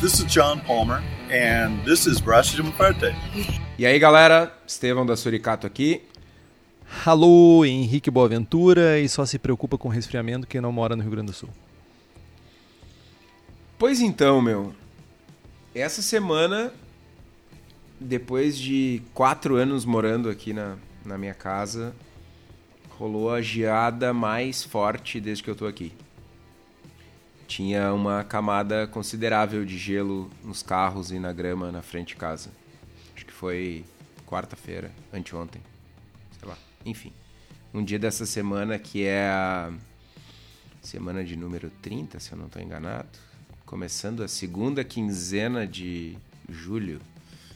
[0.00, 3.12] This is John Palmer, and this is Braço de Muerte.
[3.76, 6.02] E aí, galera, Estevão da Suricato aqui.
[7.04, 11.32] Alô, Henrique Boaventura e só se preocupa com resfriamento quem não mora no Rio Grande
[11.32, 11.48] do Sul.
[13.76, 14.72] Pois então, meu.
[15.74, 16.72] Essa semana,
[17.98, 21.92] depois de quatro anos morando aqui na, na minha casa,
[22.90, 25.92] rolou a geada mais forte desde que eu tô aqui.
[27.48, 32.50] Tinha uma camada considerável de gelo nos carros e na grama na frente de casa.
[33.16, 33.86] Acho que foi
[34.26, 35.62] quarta-feira, anteontem.
[36.38, 36.58] Sei lá.
[36.84, 37.10] Enfim.
[37.72, 39.72] Um dia dessa semana que é a
[40.82, 43.08] semana de número 30, se eu não estou enganado.
[43.64, 46.18] Começando a segunda quinzena de
[46.50, 47.00] julho.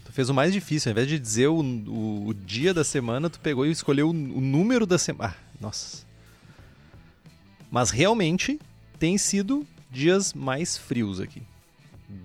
[0.07, 3.29] Tu fez o mais difícil, ao invés de dizer o, o, o dia da semana,
[3.29, 5.37] tu pegou e escolheu o, o número da semana.
[5.37, 6.07] Ah, nossa.
[7.71, 8.59] Mas realmente
[8.99, 11.43] tem sido dias mais frios aqui.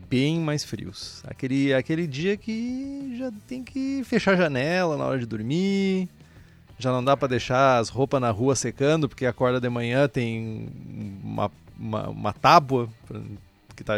[0.09, 1.21] Bem mais frios.
[1.27, 6.09] Aquele, aquele dia que já tem que fechar a janela na hora de dormir.
[6.79, 10.69] Já não dá para deixar as roupas na rua secando, porque acorda de manhã tem
[11.23, 12.89] uma, uma, uma tábua
[13.75, 13.95] que está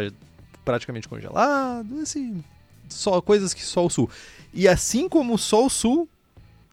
[0.64, 2.00] praticamente congelado.
[2.00, 2.42] Assim,
[2.88, 4.10] só coisas que só o sul.
[4.52, 6.08] E assim como só o sul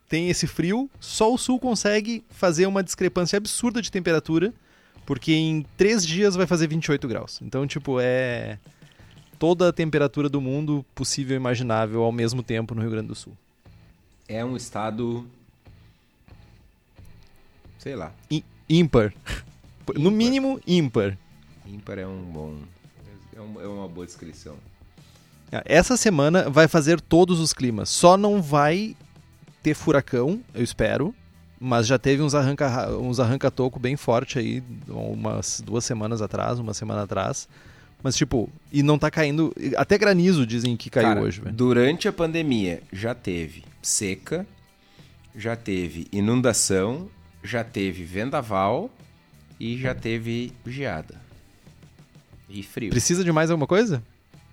[0.09, 4.53] tem esse frio, só o sul consegue fazer uma discrepância absurda de temperatura
[5.07, 7.39] porque em três dias vai fazer 28 graus.
[7.41, 8.59] Então, tipo, é
[9.39, 13.15] toda a temperatura do mundo possível e imaginável ao mesmo tempo no Rio Grande do
[13.15, 13.31] Sul.
[14.27, 15.25] É um estado.
[17.79, 18.13] Sei lá.
[18.29, 19.13] I ímpar.
[19.95, 21.17] No mínimo, ímpar.
[21.65, 22.57] Ímpar é um bom.
[23.33, 24.57] É, é uma boa descrição.
[25.63, 27.87] Essa semana vai fazer todos os climas.
[27.87, 28.97] Só não vai
[29.63, 31.15] ter furacão, eu espero
[31.59, 36.59] mas já teve uns arranca uns arranca toco bem forte aí umas duas semanas atrás,
[36.59, 37.47] uma semana atrás.
[38.03, 41.55] Mas tipo, e não tá caindo, até granizo dizem que caiu Cara, hoje, velho.
[41.55, 44.45] Durante a pandemia já teve seca,
[45.35, 47.09] já teve inundação,
[47.43, 48.89] já teve vendaval
[49.59, 51.19] e já teve geada.
[52.47, 52.91] E frio.
[52.91, 54.01] Precisa de mais alguma coisa?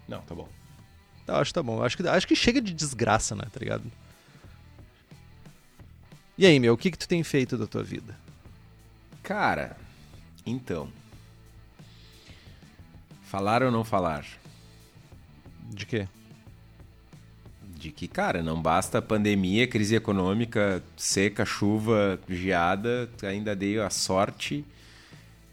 [0.09, 0.49] Não, tá bom.
[1.27, 1.83] Eu acho que tá bom.
[1.83, 3.85] Acho que, acho que chega de desgraça, né, tá ligado?
[6.37, 8.17] E aí, meu, o que, que tu tem feito da tua vida?
[9.23, 9.77] Cara,
[10.45, 10.89] então.
[13.23, 14.27] Falar ou não falar?
[15.71, 16.09] De quê?
[17.77, 24.65] De que, cara, não basta pandemia, crise econômica, seca, chuva, geada, ainda dei a sorte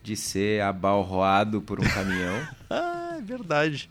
[0.01, 2.47] de ser abalroado por um caminhão.
[2.69, 3.87] ah, é verdade.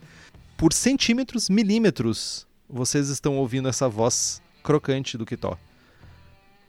[0.56, 5.56] Por centímetros, milímetros, vocês estão ouvindo essa voz crocante do Kitó.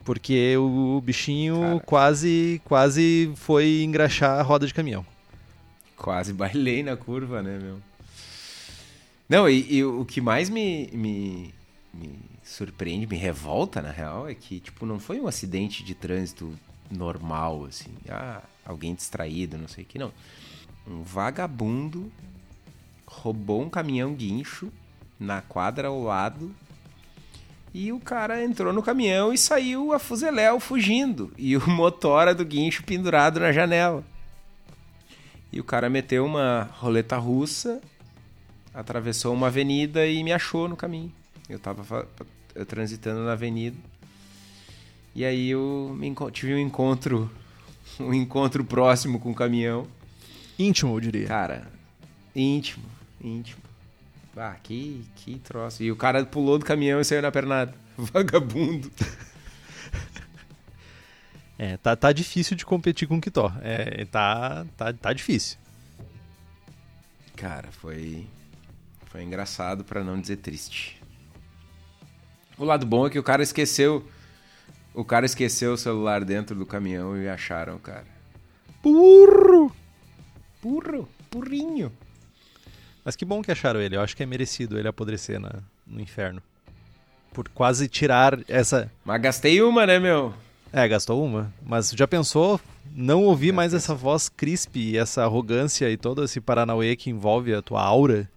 [0.03, 1.79] Porque o bichinho Cara.
[1.81, 5.05] quase quase foi engraxar a roda de caminhão.
[5.95, 7.79] Quase bailei na curva, né, meu?
[9.29, 11.53] Não, e, e o que mais me, me,
[11.93, 16.53] me, surpreende, me revolta, na real, é que, tipo, não foi um acidente de trânsito
[16.89, 17.91] normal, assim.
[18.09, 20.11] Ah, alguém distraído, não sei o que, não.
[20.85, 22.11] Um vagabundo
[23.05, 24.71] roubou um caminhão guincho
[25.19, 26.53] na quadra ao lado
[27.73, 31.31] e o cara entrou no caminhão e saiu a fuzeléu fugindo.
[31.37, 34.03] E o motora do guincho pendurado na janela.
[35.51, 37.81] E o cara meteu uma roleta russa,
[38.73, 41.11] atravessou uma avenida e me achou no caminho.
[41.49, 42.07] Eu tava
[42.55, 43.77] eu transitando na avenida.
[45.13, 45.97] E aí eu
[46.31, 47.29] tive um encontro,
[47.99, 49.87] um encontro próximo com o caminhão.
[50.57, 51.27] Íntimo, eu diria.
[51.27, 51.67] Cara,
[52.35, 52.85] íntimo,
[53.21, 53.61] íntimo.
[54.35, 55.83] Ah, que, que troço.
[55.83, 57.73] E o cara pulou do caminhão e saiu na pernada.
[57.97, 58.89] Vagabundo.
[61.57, 63.53] É, tá, tá difícil de competir com o Kitó.
[63.61, 65.59] É, tá, tá, tá difícil.
[67.35, 68.27] Cara, foi.
[69.05, 71.01] Foi engraçado para não dizer triste.
[72.57, 74.07] O lado bom é que o cara esqueceu.
[74.93, 78.07] O cara esqueceu o celular dentro do caminhão e acharam, cara.
[78.81, 79.71] Burro!
[80.61, 81.07] Burro!
[81.31, 81.91] Burrinho!
[83.03, 83.95] Mas que bom que acharam ele.
[83.95, 85.51] Eu acho que é merecido ele apodrecer na,
[85.85, 86.41] no inferno.
[87.33, 88.91] Por quase tirar essa.
[89.03, 90.33] Mas gastei uma, né, meu?
[90.71, 91.51] É, gastou uma.
[91.65, 92.59] Mas já pensou
[92.93, 97.61] não ouvir mais essa voz crisp, essa arrogância e todo esse paranauê que envolve a
[97.61, 98.29] tua aura?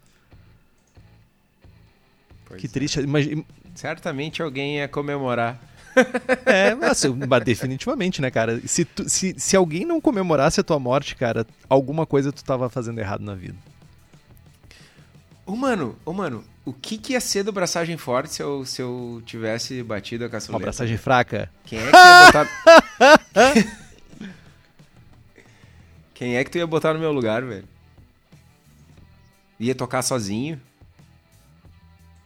[2.47, 2.71] Pois que é.
[2.71, 3.01] triste.
[3.01, 3.45] Imagina...
[3.75, 5.61] Certamente alguém ia comemorar.
[6.45, 8.61] É, mas, mas definitivamente, né, cara?
[8.67, 12.69] Se, tu, se, se alguém não comemorasse a tua morte, cara, alguma coisa tu tava
[12.69, 13.57] fazendo errado na vida.
[15.46, 18.81] Ô, mano, ô, mano, o que, que ia ser do braçagem forte se eu, se
[18.81, 20.58] eu tivesse batido a caçuleta?
[20.58, 21.50] Uma braçagem fraca?
[21.64, 23.75] Quem é que tu ia botar...
[26.14, 27.75] Quem é que tu ia botar no meu lugar, velho?
[29.58, 30.61] ia tocar sozinho.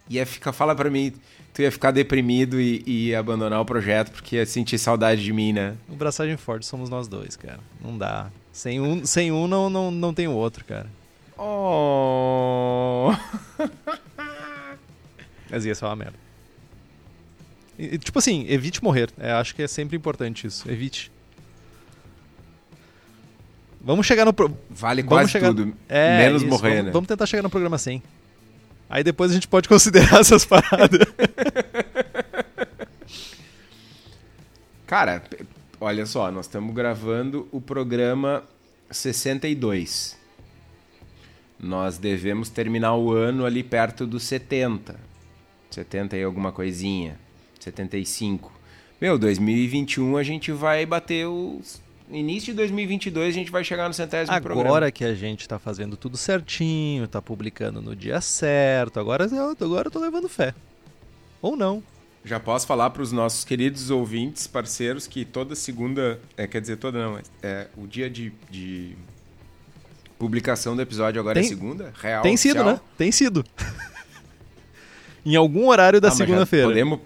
[0.09, 1.13] Ia ficar, fala pra mim,
[1.53, 5.33] tu ia ficar deprimido e, e ia abandonar o projeto porque ia sentir saudade de
[5.33, 5.77] mim, né?
[5.89, 7.61] O Braçagem Forte somos nós dois, cara.
[7.81, 8.31] Não dá.
[8.53, 10.87] Sem um, sem um não, não, não tem o outro, cara.
[11.39, 13.11] Oh.
[15.51, 16.19] Mas ia ser uma merda.
[17.79, 19.09] E, tipo assim, evite morrer.
[19.19, 20.69] É, acho que é sempre importante isso.
[20.71, 21.11] Evite.
[23.81, 24.33] Vamos chegar no.
[24.33, 24.55] Pro...
[24.69, 25.73] Vale Vamos quase chegar- tudo.
[25.89, 26.91] É, menos isso, morrer, vamos, né?
[26.91, 28.03] vamos tentar chegar no programa 100.
[28.91, 30.99] Aí depois a gente pode considerar essas paradas.
[34.87, 35.23] Cara,
[35.81, 38.43] olha só, nós estamos gravando o programa
[38.91, 40.18] 62.
[41.61, 44.95] Nós devemos terminar o ano ali perto dos 70.
[45.71, 47.19] 70 e alguma coisinha.
[47.59, 48.53] 75.
[49.01, 51.81] Meu, 2021 a gente vai bater os.
[52.11, 54.69] Início de 2022 a gente vai chegar no centésimo programa.
[54.71, 59.51] Agora que a gente tá fazendo tudo certinho, tá publicando no dia certo, agora, eu-
[59.51, 60.55] agora eu tô levando fé.
[61.43, 61.83] Ou não.
[62.25, 66.19] Já posso falar para os nossos queridos ouvintes, parceiros, que toda segunda.
[66.37, 68.97] É, quer dizer, toda não, mas, é, o dia de, de
[70.19, 71.93] publicação do episódio agora é Tem- segunda?
[72.01, 72.23] Real?
[72.23, 72.75] Tem sido, oficial?
[72.75, 72.81] né?
[72.97, 73.45] Tem sido.
[75.25, 76.67] em algum horário da Ah, segunda-feira.
[76.69, 76.99] Podemos,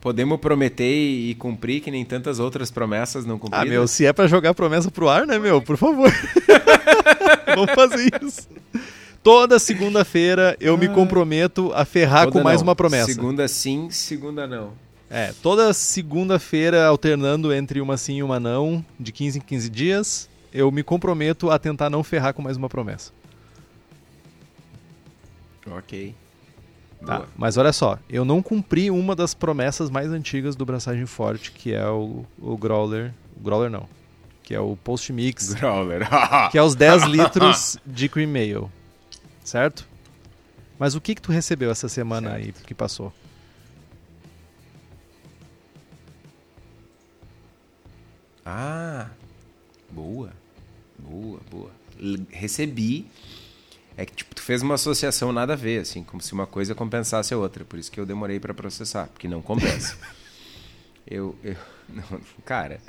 [0.00, 3.68] podemos prometer e, cumprir que nem tantas outras promessas não Ah, cumpridas.
[3.68, 5.60] meu, se é pra jogar promessa pro ar, né, meu?
[5.60, 6.10] Por favor.
[7.54, 8.48] Vamos fazer isso.
[9.22, 12.68] Toda segunda-feira eu me comprometo a ferrar com mais não.
[12.68, 13.12] uma promessa.
[13.12, 14.72] Segunda sim, segunda não.
[15.10, 20.28] É, toda segunda-feira, alternando entre uma sim e uma não, de 15 em 15 dias,
[20.58, 23.12] eu me comprometo a tentar não ferrar com mais uma promessa.
[25.70, 26.16] Ok.
[27.06, 27.18] Tá?
[27.18, 27.28] Boa.
[27.36, 31.72] Mas olha só, eu não cumpri uma das promessas mais antigas do Braçagem Forte, que
[31.72, 33.14] é o, o Growler.
[33.36, 33.88] O Growler não.
[34.42, 36.08] Que é o Post Mix, Growler.
[36.50, 38.68] que é os 10 litros de Cream Ale.
[39.44, 39.86] Certo?
[40.76, 43.12] Mas o que que tu recebeu essa semana aí que passou?
[48.44, 49.06] Ah,
[49.90, 50.32] boa.
[51.08, 51.70] Boa, boa.
[52.30, 53.06] Recebi.
[53.96, 56.74] É que, tipo, tu fez uma associação nada a ver, assim, como se uma coisa
[56.74, 57.64] compensasse a outra.
[57.64, 59.96] Por isso que eu demorei pra processar, porque não compensa.
[61.10, 61.56] eu, eu
[61.88, 62.80] não, cara,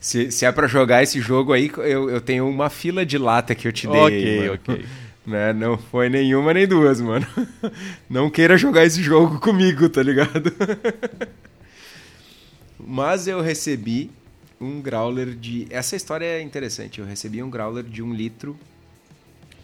[0.00, 3.54] se, se é pra jogar esse jogo aí, eu, eu tenho uma fila de lata
[3.54, 4.00] que eu te dei.
[4.00, 4.52] Ok, mano.
[4.54, 4.86] ok.
[5.28, 5.52] Né?
[5.52, 7.26] Não foi nenhuma nem duas, mano.
[8.08, 10.50] Não queira jogar esse jogo comigo, tá ligado?
[12.80, 14.10] Mas eu recebi
[14.60, 15.66] um growler de.
[15.70, 17.00] Essa história é interessante.
[17.00, 18.58] Eu recebi um growler de um litro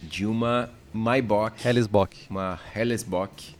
[0.01, 2.27] de uma Maibach, Hellesbock.
[2.29, 3.55] uma Hellesbock,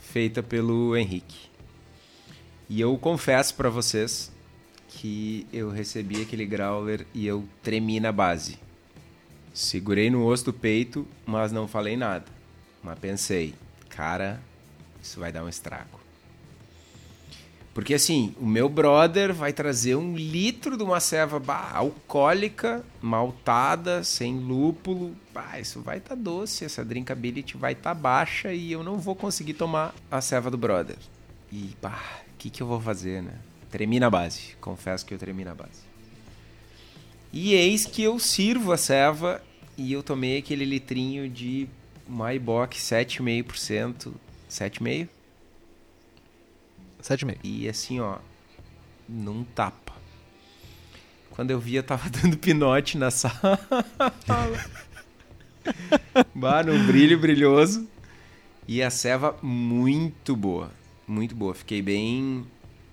[0.00, 1.48] feita pelo Henrique.
[2.68, 4.32] E eu confesso pra vocês
[4.88, 8.58] que eu recebi aquele growler e eu tremi na base.
[9.52, 12.26] Segurei no osso do peito, mas não falei nada.
[12.82, 13.54] Mas pensei,
[13.88, 14.40] cara,
[15.02, 16.05] isso vai dar um estrago.
[17.76, 24.02] Porque assim, o meu brother vai trazer um litro de uma ceva bah, alcoólica, maltada,
[24.02, 25.14] sem lúpulo.
[25.34, 29.52] Bah, isso vai estar doce, essa drinkability vai estar baixa e eu não vou conseguir
[29.52, 30.96] tomar a ceva do brother.
[31.52, 33.34] E, pá, o que, que eu vou fazer, né?
[33.70, 34.56] Tremi na base.
[34.58, 35.84] Confesso que eu tremi na base.
[37.30, 39.42] E eis que eu sirvo a ceva
[39.76, 41.68] e eu tomei aquele litrinho de
[42.08, 44.14] Maibach 7,5%.
[44.48, 45.08] 7,5%?
[47.06, 47.38] 7,5.
[47.44, 48.18] E assim, ó,
[49.08, 49.94] num tapa.
[51.30, 53.58] Quando eu vi, eu tava dando pinote na sala.
[56.34, 57.86] bah, brilho brilhoso.
[58.66, 60.72] E a ceva muito boa.
[61.06, 61.54] Muito boa.
[61.54, 62.44] Fiquei bem,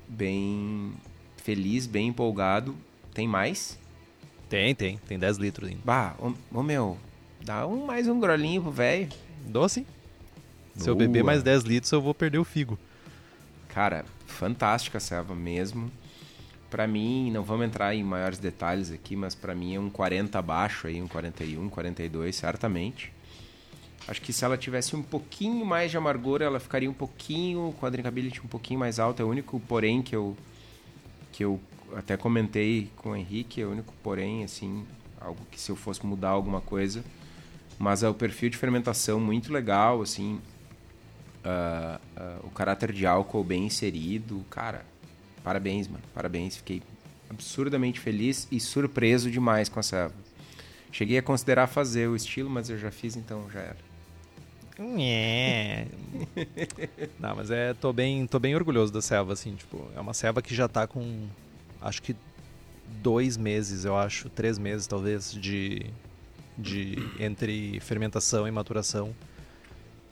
[0.08, 0.94] bem
[1.38, 2.76] feliz, bem empolgado.
[3.14, 3.80] Tem mais?
[4.50, 4.98] Tem, tem.
[5.08, 5.82] Tem 10 litros ainda.
[5.84, 6.98] Bah, ô, ô, meu,
[7.44, 9.10] dá um, mais um grolinho pro velho.
[9.68, 9.86] Sim.
[10.76, 12.78] Se eu beber mais 10 litros, eu vou perder o figo.
[13.74, 15.92] Cara, fantástica a serva mesmo.
[16.70, 20.38] Pra mim, não vamos entrar em maiores detalhes aqui, mas pra mim é um 40
[20.38, 23.12] abaixo aí, um 41, 42, certamente.
[24.08, 28.42] Acho que se ela tivesse um pouquinho mais de amargor, ela ficaria um pouquinho, drinkability
[28.42, 29.24] um pouquinho mais alta.
[29.24, 30.38] É o único porém que eu
[31.32, 31.60] que eu
[31.96, 34.86] até comentei com o Henrique, é o único porém assim,
[35.20, 37.04] algo que se eu fosse mudar alguma coisa,
[37.80, 40.40] mas é o perfil de fermentação muito legal, assim,
[41.44, 44.86] ah, ah, o caráter de álcool bem inserido, cara,
[45.44, 46.82] parabéns, mano, parabéns, fiquei
[47.30, 50.16] absurdamente feliz e surpreso demais com a serva.
[50.92, 53.94] Cheguei a considerar fazer o estilo, mas eu já fiz, então já era.
[55.00, 55.88] É.
[57.20, 60.42] Não, mas é, tô bem, tô bem orgulhoso da selva, assim, tipo, é uma selva
[60.42, 61.28] que já tá com,
[61.82, 62.16] acho que
[63.02, 65.86] dois meses, eu acho, três meses talvez, de,
[66.58, 69.14] de entre fermentação e maturação.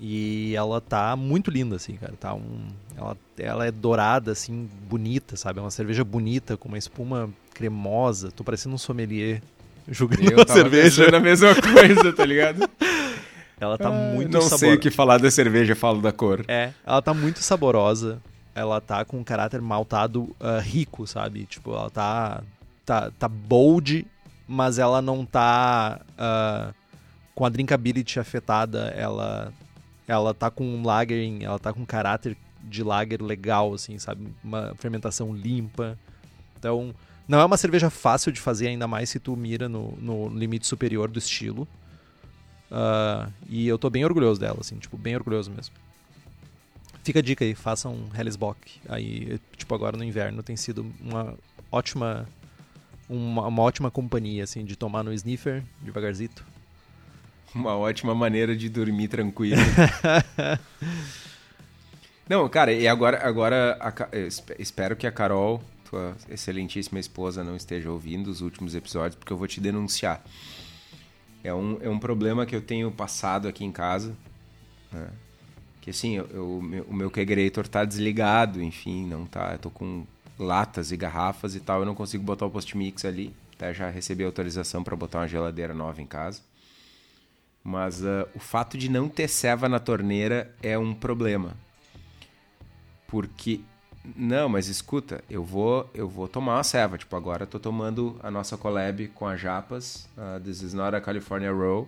[0.03, 2.13] E ela tá muito linda, assim, cara.
[2.19, 2.65] Tá um,
[2.97, 5.59] ela, ela é dourada, assim, bonita, sabe?
[5.59, 8.31] É uma cerveja bonita, com uma espuma cremosa.
[8.31, 9.43] Tô parecendo um sommelier
[9.87, 11.03] Eu tava cerveja.
[11.03, 12.67] pensando a mesma coisa, tá ligado?
[13.59, 14.57] Ela tá Ah, muito Não saborosa.
[14.57, 16.43] sei o que falar da cerveja, falo da cor.
[16.47, 18.19] É, ela tá muito saborosa.
[18.55, 21.45] Ela tá com um caráter maltado ah, rico, sabe?
[21.45, 22.41] Tipo, ela tá,
[22.83, 24.03] tá, tá bold,
[24.47, 26.73] mas ela não tá ah,
[27.35, 28.91] com a drinkability afetada.
[28.97, 29.53] Ela,
[30.11, 34.27] ela tá com um lager, ela tá com um caráter de lager legal, assim, sabe?
[34.43, 35.97] Uma fermentação limpa.
[36.57, 36.93] Então,
[37.27, 40.67] não é uma cerveja fácil de fazer, ainda mais se tu mira no, no limite
[40.67, 41.67] superior do estilo.
[42.69, 45.73] Ah, e eu tô bem orgulhoso dela, assim, tipo, bem orgulhoso mesmo.
[47.03, 48.79] Fica a dica aí, façam um Hellesbock.
[48.89, 51.35] Aí, tipo, agora no inverno tem sido uma
[51.71, 52.27] ótima
[53.09, 56.45] uma, uma ótima companhia, assim, de tomar no sniffer, devagarzito.
[57.53, 59.61] Uma ótima maneira de dormir tranquilo.
[62.27, 67.55] Não, cara, e agora, agora a espe- espero que a Carol, tua excelentíssima esposa, não
[67.57, 70.23] esteja ouvindo os últimos episódios, porque eu vou te denunciar.
[71.43, 74.15] É um, é um problema que eu tenho passado aqui em casa.
[74.91, 75.09] né?
[75.81, 79.51] Que assim, eu, eu- o meu- o meu kegerator tá desligado, enfim, não tá.
[79.53, 80.05] Eu tô com
[80.39, 83.35] latas e garrafas e tal, eu não consigo botar o post-mix ali.
[83.55, 86.41] Até já recebi autorização para botar uma geladeira nova em casa.
[87.63, 91.55] Mas ah, o fato de não ter ceva na torneira é um problema.
[93.07, 93.61] Porque.
[94.15, 96.97] Não, mas escuta, eu vou eu vou tomar uma ceva.
[96.97, 100.09] Tipo, agora eu tô tomando a nossa collab com a Japas.
[100.17, 101.87] a This is not a California Roll.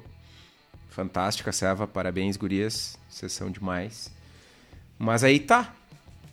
[0.90, 3.00] Fantástica ceva, parabéns, gurias.
[3.10, 4.12] Vocês são demais.
[5.00, 5.74] Mas aí tá.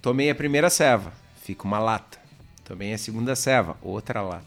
[0.03, 2.19] Tomei a primeira ceva, fica uma lata.
[2.65, 4.47] Tomei a segunda ceva, outra lata.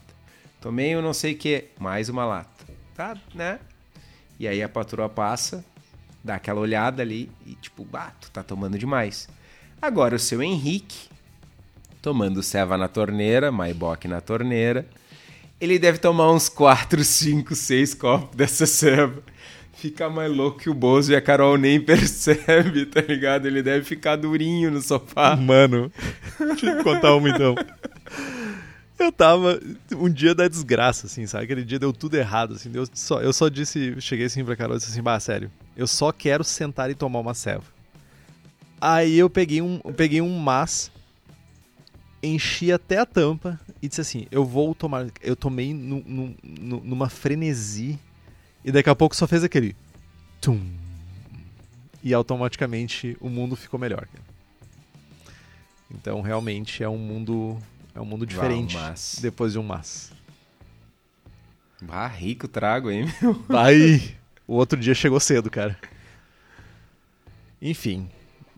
[0.60, 2.64] Tomei o não sei o que, mais uma lata.
[2.94, 3.58] Tá, né?
[4.38, 5.64] E aí a patroa passa,
[6.22, 9.28] dá aquela olhada ali e tipo, bah, tu tá tomando demais.
[9.80, 11.08] Agora o seu Henrique,
[12.00, 14.86] tomando ceva na torneira, Maibok na torneira,
[15.60, 19.22] ele deve tomar uns 4, 5, 6 copos dessa ceva.
[19.74, 23.46] Fica mais louco que o Bozo e a Carol nem percebe, tá ligado?
[23.46, 25.36] Ele deve ficar durinho no sofá.
[25.36, 25.92] Mano,
[26.38, 27.54] deixa eu te contar uma então.
[28.98, 29.60] Eu tava
[29.92, 31.44] um dia da desgraça, assim, sabe?
[31.44, 32.70] Aquele dia deu tudo errado, assim.
[32.72, 35.86] Eu só, eu só disse, cheguei assim pra Carol e disse assim, bah, sério, eu
[35.86, 37.64] só quero sentar e tomar uma ceva.
[38.80, 40.92] Aí eu peguei um, eu peguei um mas,
[42.22, 45.06] enchi até a tampa e disse assim, eu vou tomar.
[45.20, 47.98] Eu tomei nu- nu- nu- numa frenesi
[48.64, 49.74] e daqui a pouco só fez aquele.
[50.40, 50.60] Tum.
[52.02, 54.06] E automaticamente o mundo ficou melhor.
[55.90, 57.58] Então realmente é um mundo
[57.94, 59.18] é um mundo diferente Uau, mas.
[59.20, 60.12] depois de um mas.
[61.80, 63.44] Bah, rico trago, hein, meu?
[63.58, 64.14] Aí,
[64.46, 65.78] o outro dia chegou cedo, cara.
[67.60, 68.08] Enfim,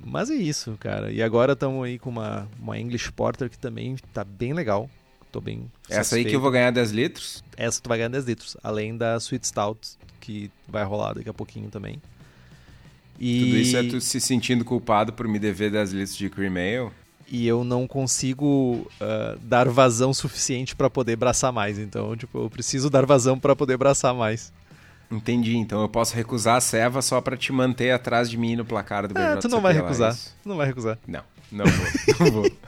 [0.04, 1.10] mas é isso, cara.
[1.10, 4.88] E agora estamos aí com uma, uma English Porter que também tá bem legal.
[5.32, 7.44] Tô bem Essa aí que eu vou ganhar 10 litros?
[7.56, 11.34] Essa tu vai ganhar 10 litros, além da Sweet Stout que vai rolar daqui a
[11.34, 12.00] pouquinho também.
[13.18, 13.40] E...
[13.40, 16.90] Tudo isso é tu se sentindo culpado por me dever 10 litros de cream ale?
[17.28, 21.78] E eu não consigo ah, dar vazão suficiente pra poder braçar mais.
[21.78, 24.52] Então, tipo, eu preciso dar vazão pra poder braçar mais.
[25.10, 28.64] Entendi, então eu posso recusar a ceva só pra te manter atrás de mim no
[28.64, 30.10] placar do Ah, BJCP tu não vai recusar.
[30.10, 30.36] é isso?
[30.42, 30.98] Tu não vai recusar.
[31.06, 31.86] Não, não vou,
[32.20, 32.50] não vou.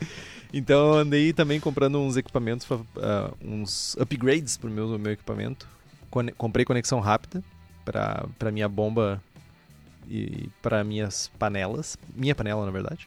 [0.51, 5.69] Então eu andei também comprando uns equipamentos, pra- ah, uns upgrades pro meu, meu equipamento.
[6.11, 7.45] Cone- comprei conexão rápida
[7.85, 9.23] pra, pra minha bomba
[10.09, 11.99] e para minhas panelas.
[12.17, 13.07] Minha panela, na verdade.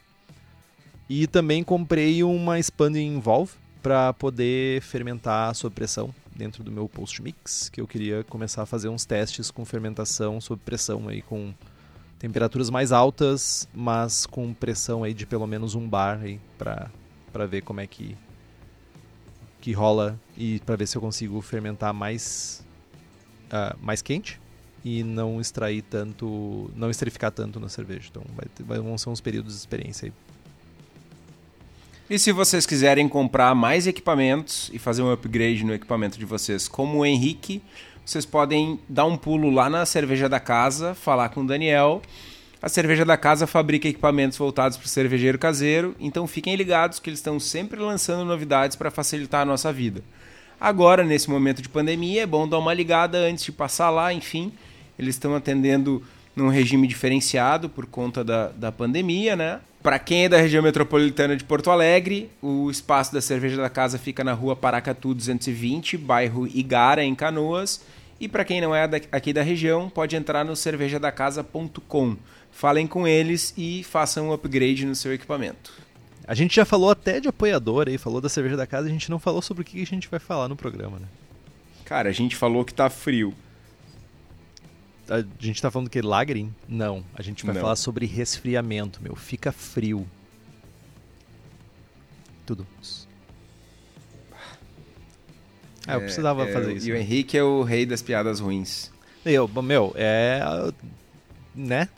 [1.13, 3.51] E também comprei uma expanding valve
[3.83, 8.65] para poder fermentar sob pressão dentro do meu post mix, que eu queria começar a
[8.65, 11.53] fazer uns testes com fermentação sob pressão aí com
[12.17, 16.89] temperaturas mais altas, mas com pressão aí de pelo menos um bar aí para
[17.33, 18.15] para ver como é que
[19.59, 22.65] que rola e para ver se eu consigo fermentar mais
[23.51, 24.39] ah, mais quente
[24.81, 28.07] e não extrair tanto, não esterificar tanto na cerveja.
[28.09, 28.23] Então
[28.65, 30.13] vai- vão ser uns períodos de experiência aí.
[32.11, 36.67] E se vocês quiserem comprar mais equipamentos e fazer um upgrade no equipamento de vocês,
[36.67, 37.61] como o Henrique,
[38.05, 42.01] vocês podem dar um pulo lá na Cerveja da Casa, falar com o Daniel.
[42.61, 47.09] A Cerveja da Casa fabrica equipamentos voltados para o cervejeiro caseiro, então fiquem ligados que
[47.09, 50.03] eles estão sempre lançando novidades para facilitar a nossa vida.
[50.59, 54.51] Agora, nesse momento de pandemia, é bom dar uma ligada antes de passar lá, enfim.
[54.99, 56.03] Eles estão atendendo
[56.35, 59.59] num regime diferenciado por conta da, da pandemia, né?
[59.81, 63.97] Para quem é da região metropolitana de Porto Alegre, o espaço da Cerveja da Casa
[63.97, 67.81] fica na rua Paracatu 220, bairro Igara, em Canoas.
[68.19, 72.15] E para quem não é aqui da região, pode entrar no cervejadacasa.com.
[72.51, 75.73] Falem com eles e façam um upgrade no seu equipamento.
[76.27, 79.09] A gente já falou até de apoiador aí, falou da cerveja da casa, a gente
[79.09, 81.07] não falou sobre o que a gente vai falar no programa, né?
[81.83, 83.33] Cara, a gente falou que tá frio.
[85.09, 86.53] A gente tá falando que lagrim?
[86.67, 87.61] Não, a gente vai não.
[87.61, 89.15] falar sobre resfriamento, meu.
[89.15, 90.07] Fica frio.
[92.45, 92.65] Tudo.
[95.87, 96.87] Ah, eu precisava é, fazer isso.
[96.87, 97.01] E o né?
[97.01, 98.91] Henrique é o rei das piadas ruins.
[99.25, 100.41] Eu, meu, é.
[101.55, 101.89] Né?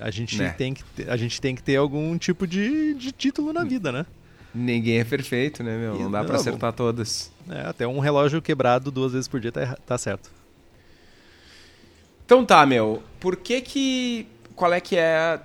[0.00, 0.50] A gente, né?
[0.50, 4.06] Tem, que, a gente tem que ter algum tipo de, de título na vida, né?
[4.54, 5.98] Ninguém é perfeito, né, meu?
[5.98, 7.32] Não dá pra acertar todas.
[7.48, 10.30] É, até um relógio quebrado duas vezes por dia tá, tá certo.
[12.24, 13.02] Então tá, meu.
[13.20, 14.26] Por que que...
[14.54, 15.40] Qual é que é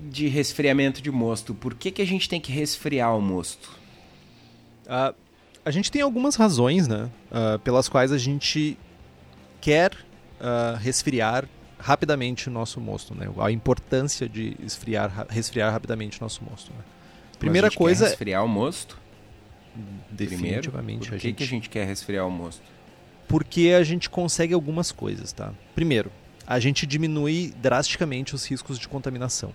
[0.00, 1.54] de resfriamento de mosto?
[1.54, 3.70] Por que que a gente tem que resfriar o mosto?
[4.86, 5.14] Uh,
[5.64, 7.10] a gente tem algumas razões, né?
[7.30, 8.78] Uh, pelas quais a gente
[9.60, 13.28] quer uh, resfriar rapidamente o nosso mosto, né?
[13.38, 16.72] A importância de esfriar, resfriar rapidamente o nosso mosto.
[16.72, 16.80] Né?
[17.38, 18.04] Primeira coisa.
[18.04, 18.98] Quer resfriar o mosto?
[20.10, 20.70] Definitivamente.
[20.70, 21.36] Primeiro, por que, a gente...
[21.36, 22.62] que a gente quer resfriar o mosto?
[23.28, 25.52] Porque a gente consegue algumas coisas, tá?
[25.74, 26.10] Primeiro,
[26.46, 29.54] a gente diminui drasticamente os riscos de contaminação.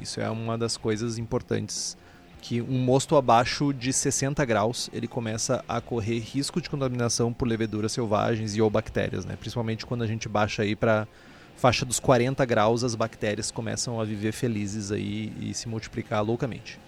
[0.00, 1.96] Isso é uma das coisas importantes
[2.40, 7.48] que um mosto abaixo de 60 graus ele começa a correr risco de contaminação por
[7.48, 9.36] leveduras selvagens e ou bactérias, né?
[9.36, 11.08] Principalmente quando a gente baixa aí para
[11.56, 16.78] faixa dos 40 graus, as bactérias começam a viver felizes aí e se multiplicar loucamente.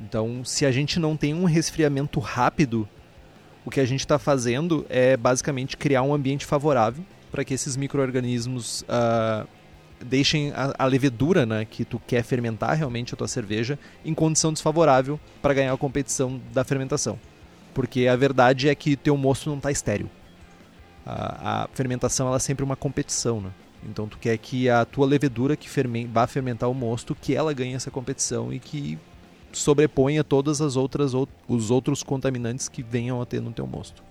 [0.00, 2.88] Então, se a gente não tem um resfriamento rápido,
[3.66, 7.76] o que a gente está fazendo é basicamente criar um ambiente favorável para que esses
[7.76, 9.46] micro-organismos uh,
[10.00, 14.52] deixem a, a, levedura né, que tu quer fermentar realmente a tua cerveja em condição
[14.52, 17.18] desfavorável para ganhar a competição da fermentação.
[17.74, 20.08] Porque a verdade é que teu mosto não está estéreo
[21.06, 23.50] a, a, fermentação ela é sempre uma competição, né?
[23.88, 27.52] Então tu quer que a tua levedura que ferme, vá fermentar o mosto, que ela
[27.52, 28.98] ganhe essa competição e que
[29.56, 31.12] sobreponha todas as outras
[31.48, 34.02] os outros contaminantes que venham a ter no teu mosto.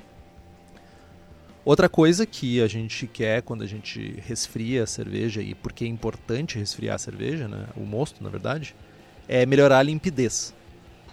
[1.64, 5.88] Outra coisa que a gente quer quando a gente resfria a cerveja e porque é
[5.88, 8.76] importante resfriar a cerveja, né, o mosto na verdade,
[9.28, 10.54] é melhorar a limpidez.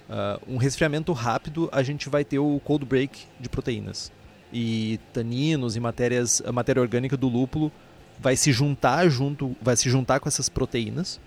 [0.08, 4.12] Uh, um resfriamento rápido a gente vai ter o cold break de proteínas
[4.52, 7.72] e taninos e matérias, a matéria orgânica do lúpulo
[8.18, 11.18] vai se juntar junto, vai se juntar com essas proteínas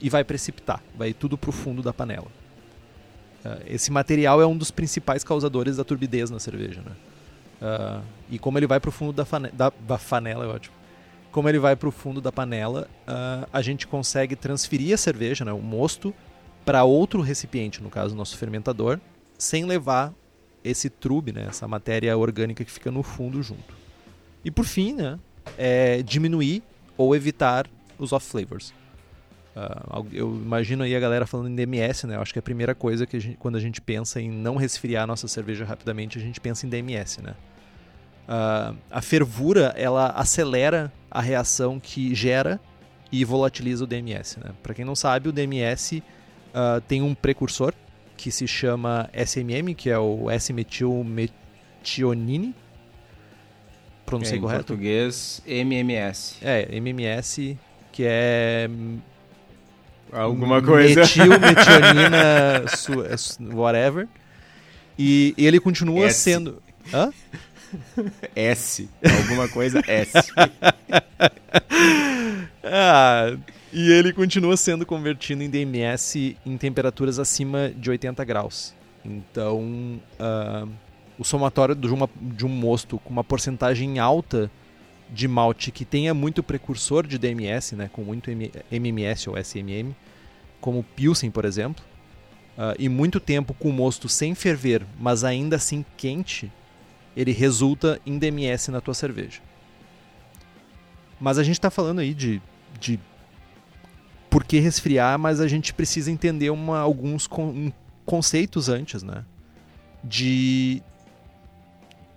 [0.00, 2.26] e vai precipitar, vai tudo para o fundo da panela.
[3.44, 6.92] Uh, esse material é um dos principais causadores da turbidez na cerveja, né?
[7.60, 10.74] Uh, e como ele vai para o fundo da, da, da, panela, é ótimo.
[11.30, 15.44] Como ele vai para o fundo da panela, uh, a gente consegue transferir a cerveja,
[15.44, 16.14] né, o mosto,
[16.64, 18.98] para outro recipiente, no caso, nosso fermentador,
[19.36, 20.12] sem levar
[20.62, 23.74] esse trube, né, essa matéria orgânica que fica no fundo junto.
[24.44, 25.18] E por fim, né,
[25.58, 26.62] é diminuir
[26.96, 27.66] ou evitar
[27.98, 28.72] os off flavors.
[29.56, 32.16] Uh, eu imagino aí a galera falando em DMS, né?
[32.16, 34.56] Eu acho que a primeira coisa que a gente, quando a gente pensa em não
[34.56, 37.34] resfriar a nossa cerveja rapidamente, a gente pensa em DMS, né?
[38.26, 42.58] Uh, a fervura ela acelera a reação que gera
[43.12, 44.40] e volatiliza o DMS.
[44.40, 44.50] Né?
[44.62, 46.02] Para quem não sabe, o DMS uh,
[46.54, 47.74] ah, tem um precursor
[48.16, 52.54] que se chama SMM, que é o S-metilmetionine.
[54.06, 54.60] Pronunciei é, correto?
[54.60, 56.38] Em português, MMS.
[56.42, 57.58] É, MMS,
[57.92, 58.70] que é...
[60.14, 61.00] Alguma coisa.
[61.00, 62.64] Metilmetionina,
[63.52, 64.08] whatever.
[64.96, 66.20] E ele continua S.
[66.20, 66.62] sendo...
[66.92, 67.10] Hã?
[68.36, 68.88] S.
[69.22, 70.12] Alguma coisa S.
[72.62, 73.36] ah,
[73.72, 78.72] e ele continua sendo convertido em DMS em temperaturas acima de 80 graus.
[79.04, 80.68] Então, uh,
[81.18, 84.48] o somatório de, uma, de um mosto com uma porcentagem alta
[85.14, 88.30] de malte que tenha muito precursor de DMS, né, com muito
[88.70, 89.94] MMS ou SMM,
[90.60, 91.84] como Pilsen, por exemplo,
[92.58, 96.50] uh, e muito tempo com o mosto sem ferver, mas ainda assim quente,
[97.16, 99.40] ele resulta em DMS na tua cerveja.
[101.20, 102.42] Mas a gente está falando aí de,
[102.80, 102.98] de
[104.28, 107.72] por que resfriar, mas a gente precisa entender uma, alguns con
[108.04, 109.24] conceitos antes, né?
[110.02, 110.82] De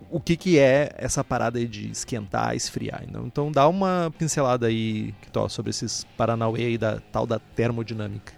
[0.09, 3.03] o que, que é essa parada aí de esquentar, esfriar.
[3.25, 8.33] Então, dá uma pincelada aí, Kitó, sobre esses Paranauê aí da tal da termodinâmica.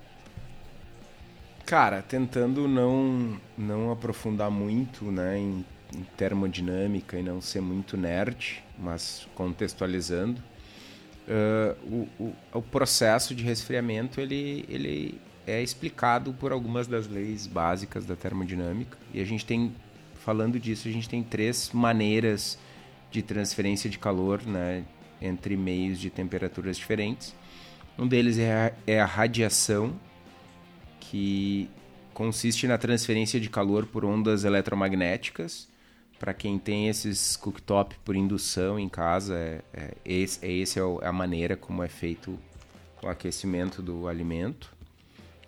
[1.66, 5.64] Cara, tentando não, não aprofundar muito né, em,
[5.96, 10.42] em termodinâmica e não ser muito nerd, mas contextualizando,
[11.28, 17.46] uh, o, o, o, processo de resfriamento ele, ele é explicado por algumas das leis
[17.46, 19.72] básicas da termodinâmica e a gente tem
[20.20, 22.58] falando disso a gente tem três maneiras
[23.12, 24.86] de transferência de calor né,
[25.22, 27.36] entre meios de temperaturas diferentes.
[27.98, 29.94] Um deles é a, é a radiação,
[31.00, 31.70] que
[32.14, 35.68] consiste na transferência de calor por ondas eletromagnéticas.
[36.20, 40.84] Para quem tem esses cooktop por indução em casa, é, é, esse, é esse é
[41.02, 42.38] a maneira como é feito
[43.02, 44.74] o aquecimento do alimento.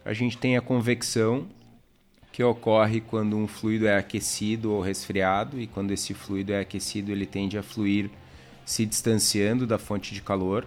[0.03, 1.47] A gente tem a convecção,
[2.31, 7.11] que ocorre quando um fluido é aquecido ou resfriado, e quando esse fluido é aquecido,
[7.11, 8.09] ele tende a fluir
[8.65, 10.65] se distanciando da fonte de calor.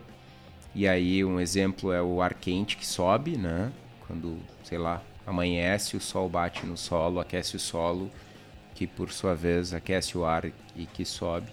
[0.75, 3.73] E aí um exemplo é o ar quente que sobe, né?
[4.07, 8.11] Quando, sei lá, amanhece, o sol bate no solo, aquece o solo,
[8.75, 10.45] que por sua vez aquece o ar
[10.77, 11.49] e que sobe.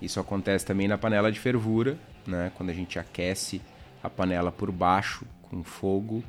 [0.00, 2.50] Isso acontece também na panela de fervura, né?
[2.56, 3.62] Quando a gente aquece
[4.02, 6.24] a panela por baixo com fogo,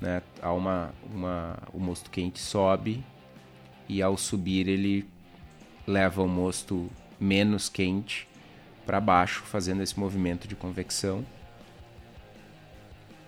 [0.00, 0.22] né?
[0.40, 3.04] Há uma, uma, o mosto quente sobe
[3.88, 5.06] e ao subir ele
[5.86, 8.26] leva o mosto menos quente
[8.86, 11.24] para baixo, fazendo esse movimento de convecção.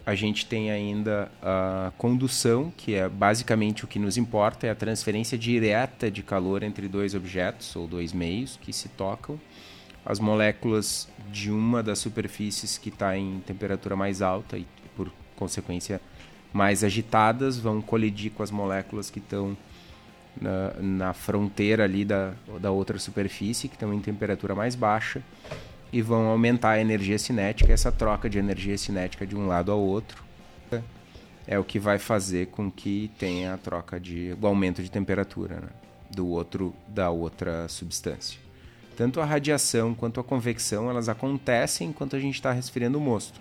[0.04, 4.74] A gente tem ainda a condução, que é basicamente o que nos importa, é a
[4.74, 9.40] transferência direta de calor entre dois objetos ou dois meios que se tocam.
[10.04, 16.00] As moléculas de uma das superfícies que está em temperatura mais alta e, por consequência,
[16.52, 19.56] mais agitadas vão colidir com as moléculas que estão
[20.40, 25.22] na, na fronteira ali da, da outra superfície, que estão em temperatura mais baixa,
[25.92, 27.72] e vão aumentar a energia cinética.
[27.72, 30.22] Essa troca de energia cinética de um lado ao outro
[31.46, 35.56] é o que vai fazer com que tenha a troca de o aumento de temperatura
[35.56, 35.68] né?
[36.10, 38.38] do outro da outra substância.
[38.96, 43.40] Tanto a radiação quanto a convecção elas acontecem enquanto a gente está resfriando o mosto,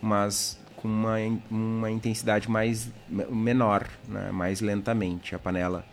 [0.00, 1.16] mas com uma,
[1.50, 4.30] uma intensidade mais menor, né?
[4.32, 5.34] mais lentamente.
[5.34, 5.84] A panela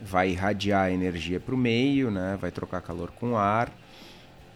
[0.00, 2.36] vai irradiar energia para o meio, né?
[2.40, 3.72] vai trocar calor com ar,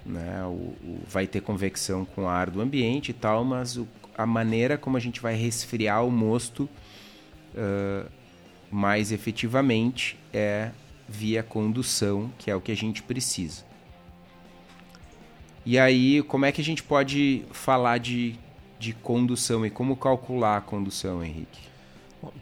[0.04, 0.44] né?
[0.44, 4.76] O, o, vai ter convecção com ar do ambiente e tal, mas o, a maneira
[4.76, 6.68] como a gente vai resfriar o mosto
[7.54, 8.08] uh,
[8.70, 10.70] mais efetivamente é
[11.08, 13.64] via condução, que é o que a gente precisa.
[15.64, 18.38] E aí, como é que a gente pode falar de
[18.80, 21.68] de condução e como calcular a condução, Henrique?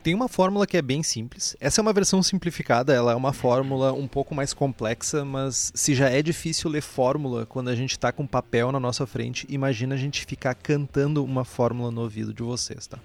[0.02, 1.56] Tem uma fórmula que é bem simples.
[1.60, 5.94] Essa é uma versão simplificada, ela é uma fórmula um pouco mais complexa, mas se
[5.94, 9.94] já é difícil ler fórmula quando a gente está com papel na nossa frente, imagina
[9.94, 12.98] a gente ficar cantando uma fórmula no ouvido de vocês, tá?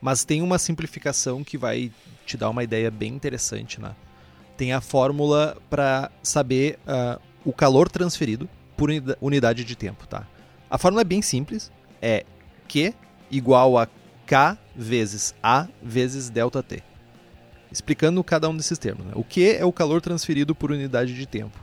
[0.00, 1.90] Mas tem uma simplificação que vai
[2.26, 3.94] te dar uma ideia bem interessante, né?
[4.56, 10.26] Tem a fórmula para saber uh, o calor transferido por unidade de tempo, tá?
[10.70, 12.24] A fórmula é bem simples, é
[12.66, 12.94] Q
[13.30, 13.88] igual a
[14.26, 16.82] K vezes A vezes ΔT.
[17.70, 19.06] Explicando cada um desses termos.
[19.06, 19.12] Né?
[19.14, 21.58] O Q é o calor transferido por unidade de tempo.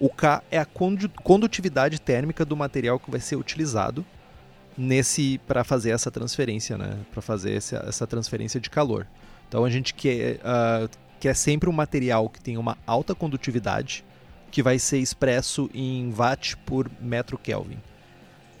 [0.00, 4.04] O K é a condutividade térmica do material que vai ser utilizado
[4.76, 6.96] nesse para fazer essa transferência, né?
[7.10, 9.06] Para fazer essa, essa, transferência de calor.
[9.48, 14.04] Então a gente quer, uh, quer sempre um material que tenha uma alta condutividade,
[14.52, 17.78] que vai ser expresso em watt por metro Kelvin.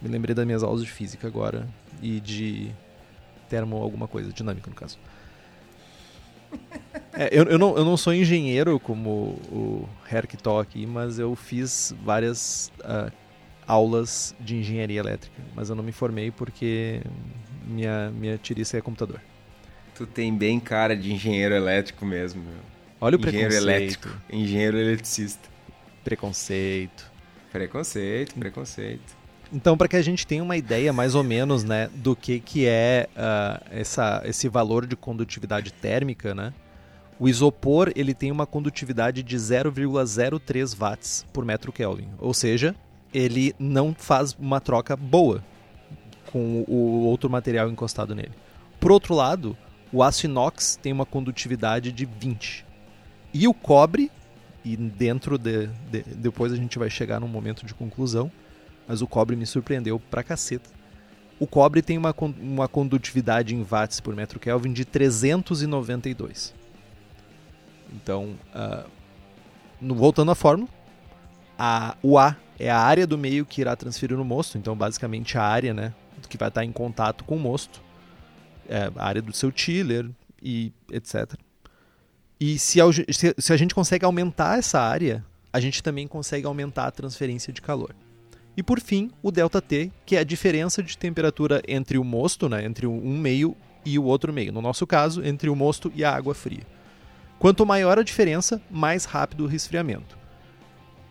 [0.00, 1.68] Me lembrei das minhas aulas de física agora
[2.00, 2.70] e de
[3.48, 4.98] termo alguma coisa, dinâmica no caso.
[7.12, 9.10] É, eu, eu, não, eu não sou engenheiro como
[9.50, 13.12] o Herkto aqui, mas eu fiz várias uh,
[13.66, 17.02] aulas de engenharia elétrica, mas eu não me formei porque
[17.66, 19.20] minha, minha tiriça é computador.
[19.94, 22.42] Tu tem bem cara de engenheiro elétrico mesmo.
[22.42, 22.54] Meu.
[23.00, 23.78] Olha o engenheiro preconceito.
[23.78, 25.48] elétrico, engenheiro eletricista.
[26.04, 27.10] Preconceito.
[27.50, 29.17] Preconceito, preconceito.
[29.52, 32.66] Então, para que a gente tenha uma ideia mais ou menos né, do que, que
[32.66, 36.52] é uh, essa, esse valor de condutividade térmica, né,
[37.18, 42.08] o isopor ele tem uma condutividade de 0,03 watts por metro Kelvin.
[42.18, 42.76] Ou seja,
[43.12, 45.42] ele não faz uma troca boa
[46.30, 48.32] com o outro material encostado nele.
[48.78, 49.56] Por outro lado,
[49.92, 52.66] o aço inox tem uma condutividade de 20.
[53.32, 54.10] E o cobre,
[54.64, 58.30] e dentro de, de depois a gente vai chegar num momento de conclusão,
[58.88, 60.70] mas o cobre me surpreendeu pra caceta.
[61.38, 66.54] O cobre tem uma, uma condutividade em watts por metro Kelvin de 392.
[67.92, 68.88] Então, uh,
[69.80, 70.68] no, voltando à fórmula,
[71.58, 75.38] a, o A é a área do meio que irá transferir no mosto, então basicamente
[75.38, 75.94] a área né,
[76.28, 77.80] que vai estar em contato com o mosto,
[78.68, 80.10] é a área do seu chiller
[80.42, 81.34] e etc.
[82.40, 82.84] E se a,
[83.38, 87.60] se a gente consegue aumentar essa área, a gente também consegue aumentar a transferência de
[87.62, 87.94] calor.
[88.58, 92.64] E por fim, o ΔT, que é a diferença de temperatura entre o mosto, né,
[92.64, 94.52] entre um meio e o outro meio.
[94.52, 96.66] No nosso caso, entre o mosto e a água fria.
[97.38, 100.18] Quanto maior a diferença, mais rápido o resfriamento.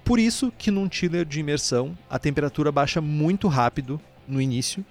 [0.03, 4.85] por isso que num chiller de imersão a temperatura baixa muito rápido no início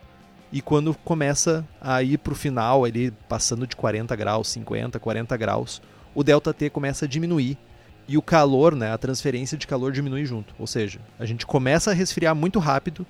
[0.50, 5.36] e quando começa a ir para o final, ali passando de 40 graus, 50, 40
[5.36, 5.82] graus,
[6.14, 7.58] o delta T começa a diminuir
[8.08, 10.54] e o calor, né, a transferência de calor diminui junto.
[10.58, 13.06] Ou seja, a gente começa a resfriar muito rápido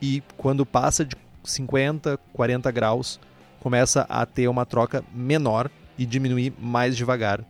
[0.00, 3.18] e quando passa de 50, 40 graus,
[3.60, 7.44] começa a ter uma troca menor e diminuir mais devagar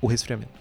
[0.00, 0.60] o resfriamento.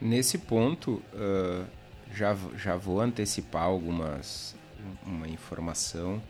[0.00, 1.66] Nesse ponto, uh,
[2.14, 4.56] já, já vou antecipar algumas
[5.04, 6.22] uma informação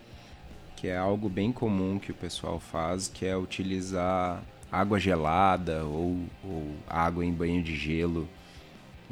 [0.75, 6.19] que é algo bem comum que o pessoal faz, que é utilizar água gelada ou,
[6.45, 8.29] ou água em banho de gelo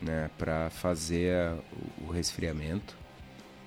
[0.00, 1.54] né, para fazer
[2.06, 2.96] o, resfriamento.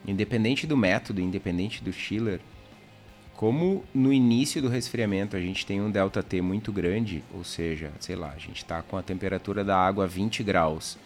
[0.08, 2.40] Independente do método, independente do chiller,
[3.36, 7.92] como no início do resfriamento a gente tem um delta T muito grande, ou seja,
[8.00, 10.98] sei lá, a gente está com a temperatura da água a 20 graus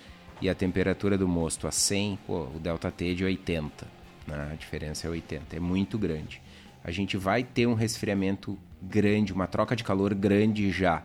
[0.42, 4.50] e a temperatura do mosto a 100, pô, o delta T é de 80 né?
[4.52, 6.42] a diferença é 80, é muito grande.
[6.84, 8.58] A gente vai ter um resfriamento
[8.90, 11.04] grande, uma troca de calor grande já.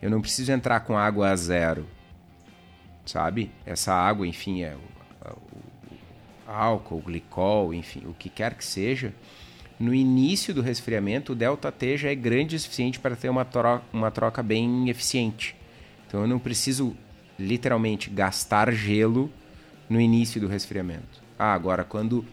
[0.00, 1.86] Eu não preciso entrar com água a zero,
[3.04, 3.50] sabe?
[3.64, 9.12] Essa água, enfim, é o, o álcool, o glicol, enfim, o que quer que seja.
[9.78, 13.44] No início do resfriamento, o delta T já é grande o suficiente para ter uma
[13.44, 15.54] troca, uma troca bem eficiente.
[16.06, 16.96] Então eu não preciso
[17.38, 19.30] literalmente gastar gelo
[19.88, 21.22] no início do resfriamento.
[21.38, 22.24] Ah, agora quando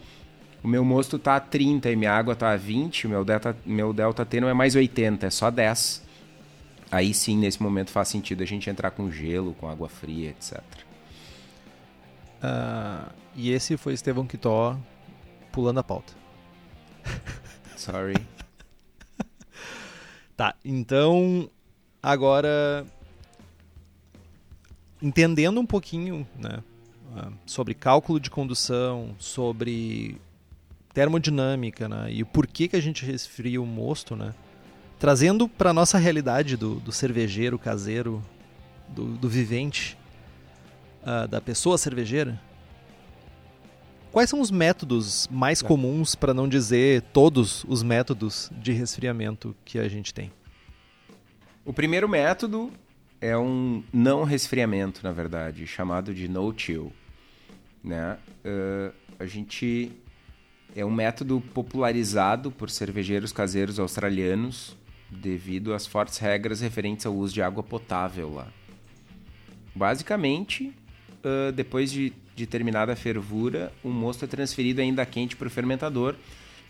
[0.64, 3.92] o meu mosto tá a 30 e minha água tá a 20, meu delta, meu
[3.92, 6.02] delta T não é mais 80, é só 10.
[6.90, 10.58] Aí sim, nesse momento faz sentido a gente entrar com gelo, com água fria, etc.
[10.58, 10.62] Uh,
[12.42, 14.78] ah, e esse foi Estevão Quitó
[15.52, 16.14] pulando a pauta.
[17.76, 18.16] Sorry.
[20.34, 21.50] tá, então
[22.02, 22.86] agora
[25.02, 26.62] entendendo um pouquinho, né,
[27.14, 30.18] ah, sobre cálculo de condução, sobre
[30.94, 32.06] termodinâmica, né?
[32.10, 34.32] E o porquê que a gente resfria o mosto, né?
[34.98, 38.22] Trazendo para nossa realidade do, do cervejeiro caseiro,
[38.88, 39.98] do, do vivente,
[41.02, 42.40] uh, da pessoa cervejeira,
[44.12, 45.66] quais são os métodos mais é.
[45.66, 50.30] comuns, para não dizer todos os métodos de resfriamento que a gente tem?
[51.64, 52.72] O primeiro método
[53.20, 56.92] é um não resfriamento, na verdade, chamado de no chill.
[57.82, 58.16] Né?
[58.44, 59.90] Uh, a gente
[60.74, 64.76] é um método popularizado por cervejeiros caseiros australianos
[65.08, 68.48] devido às fortes regras referentes ao uso de água potável lá.
[69.74, 70.72] Basicamente,
[71.24, 75.50] uh, depois de, de, terminada a fervura, o mosto é transferido ainda quente para o
[75.50, 76.16] fermentador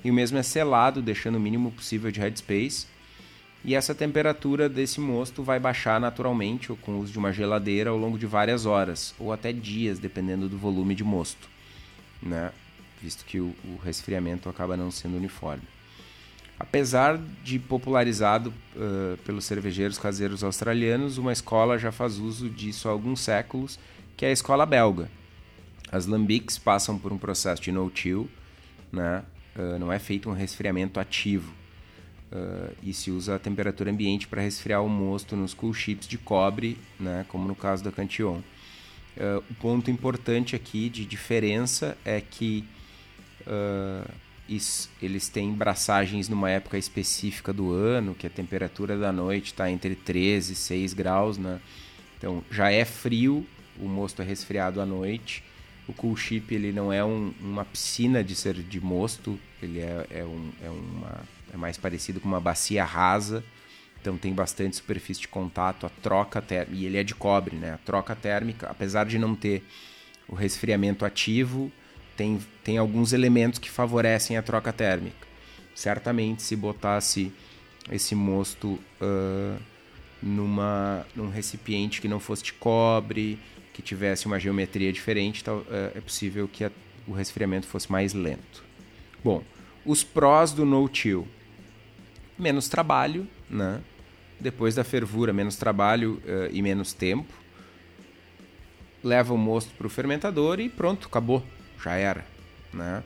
[0.04, 2.86] e o mesmo é selado, deixando o mínimo possível de headspace.
[3.64, 7.88] E essa temperatura desse mosto vai baixar naturalmente ou com o uso de uma geladeira
[7.88, 11.48] ao longo de várias horas ou até dias, dependendo do volume de mosto.
[12.22, 12.52] Né?
[13.04, 15.62] Visto que o, o resfriamento acaba não sendo uniforme.
[16.58, 22.92] Apesar de popularizado uh, pelos cervejeiros caseiros australianos, uma escola já faz uso disso há
[22.92, 23.78] alguns séculos,
[24.16, 25.10] que é a escola belga.
[25.92, 28.30] As lambics passam por um processo de no-chill,
[28.90, 29.22] né?
[29.54, 31.52] Uh, não é feito um resfriamento ativo.
[32.32, 36.16] Uh, e se usa a temperatura ambiente para resfriar o mosto nos cool chips de
[36.16, 37.26] cobre, né?
[37.28, 38.40] como no caso da Cantillon.
[39.48, 42.64] o ponto importante aqui de diferença é que
[43.46, 44.10] Uh,
[44.48, 49.70] isso, eles têm braçagens numa época específica do ano, que a temperatura da noite está
[49.70, 51.60] entre 13 e 6 graus, né?
[52.18, 53.46] Então já é frio,
[53.78, 55.42] o mosto é resfriado à noite.
[55.88, 60.06] O cool chip ele não é um, uma piscina de ser de mosto, ele é,
[60.10, 61.20] é, um, é, uma,
[61.52, 63.44] é mais parecido com uma bacia rasa,
[64.00, 67.72] então tem bastante superfície de contato, a troca térmica, e ele é de cobre, né?
[67.72, 69.62] A troca térmica, apesar de não ter
[70.28, 71.70] o resfriamento ativo,
[72.16, 75.26] tem, tem alguns elementos que favorecem a troca térmica.
[75.74, 77.32] Certamente, se botasse
[77.90, 79.60] esse mosto uh,
[80.22, 83.38] numa, num recipiente que não fosse de cobre,
[83.72, 86.70] que tivesse uma geometria diferente, uh, é possível que a,
[87.06, 88.64] o resfriamento fosse mais lento.
[89.22, 89.42] Bom,
[89.84, 91.26] os prós do no-till.
[92.38, 93.80] Menos trabalho, né?
[94.40, 97.32] Depois da fervura, menos trabalho uh, e menos tempo.
[99.02, 101.42] Leva o mosto para o fermentador e pronto, acabou
[101.82, 102.24] já era,
[102.72, 103.02] né?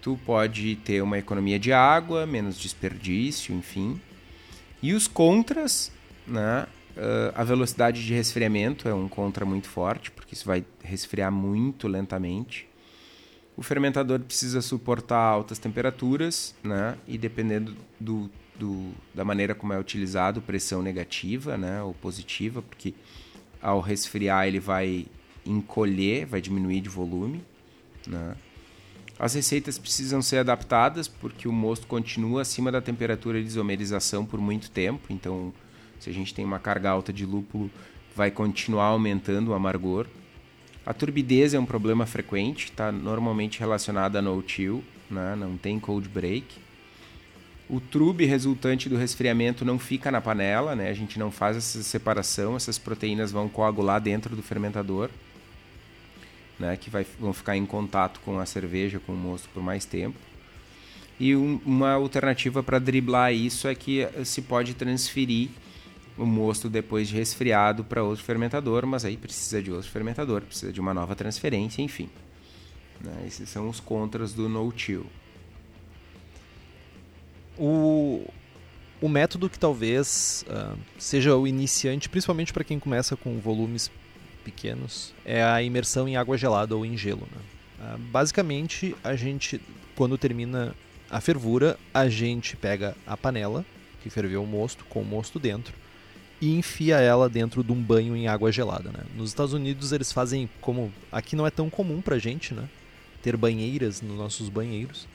[0.00, 4.00] Tu pode ter uma economia de água, menos desperdício, enfim.
[4.82, 5.90] E os contras,
[6.26, 6.66] né?
[6.96, 11.88] Uh, a velocidade de resfriamento é um contra muito forte, porque isso vai resfriar muito
[11.88, 12.66] lentamente.
[13.56, 16.96] O fermentador precisa suportar altas temperaturas, né?
[17.08, 21.82] E dependendo do, do, da maneira como é utilizado, pressão negativa, né?
[21.82, 22.94] Ou positiva, porque
[23.60, 25.06] ao resfriar ele vai
[25.44, 27.42] encolher, vai diminuir de volume.
[28.06, 28.36] Né?
[29.18, 34.38] As receitas precisam ser adaptadas porque o mosto continua acima da temperatura de isomerização por
[34.38, 35.06] muito tempo.
[35.10, 35.54] Então,
[35.98, 37.70] se a gente tem uma carga alta de lúpulo,
[38.14, 40.06] vai continuar aumentando o amargor.
[40.84, 45.34] A turbidez é um problema frequente, está normalmente relacionada a no-till, né?
[45.34, 46.58] não tem cold break.
[47.68, 50.90] O trube resultante do resfriamento não fica na panela, né?
[50.90, 55.10] a gente não faz essa separação, essas proteínas vão coagular dentro do fermentador
[56.58, 59.84] né, que vai, vão ficar em contato com a cerveja, com o mosto por mais
[59.84, 60.16] tempo.
[61.18, 65.48] E um, uma alternativa para driblar isso é que eh, se pode transferir
[66.18, 70.72] o mosto depois de resfriado para outro fermentador, mas aí precisa de outro fermentador, precisa
[70.72, 72.08] de uma nova transferência, enfim.
[73.00, 75.06] Né, esses são os contras do no-till.
[77.58, 78.26] O,
[79.00, 83.90] o método que talvez uh, seja o iniciante, principalmente para quem começa com volumes
[84.46, 87.26] pequenos é a imersão em água gelada ou em gelo.
[87.32, 87.42] Né?
[87.80, 89.60] Ah, basicamente, a gente,
[89.96, 90.72] quando termina
[91.10, 93.64] a fervura, a gente pega a panela
[94.02, 95.74] que ferveu o mosto, com o mosto dentro,
[96.40, 98.90] e enfia ela dentro de um banho em água gelada.
[98.90, 99.00] Né?
[99.16, 102.68] Nos Estados Unidos eles fazem como aqui não é tão comum pra gente, né?
[103.20, 105.08] Ter banheiras nos nossos banheiros,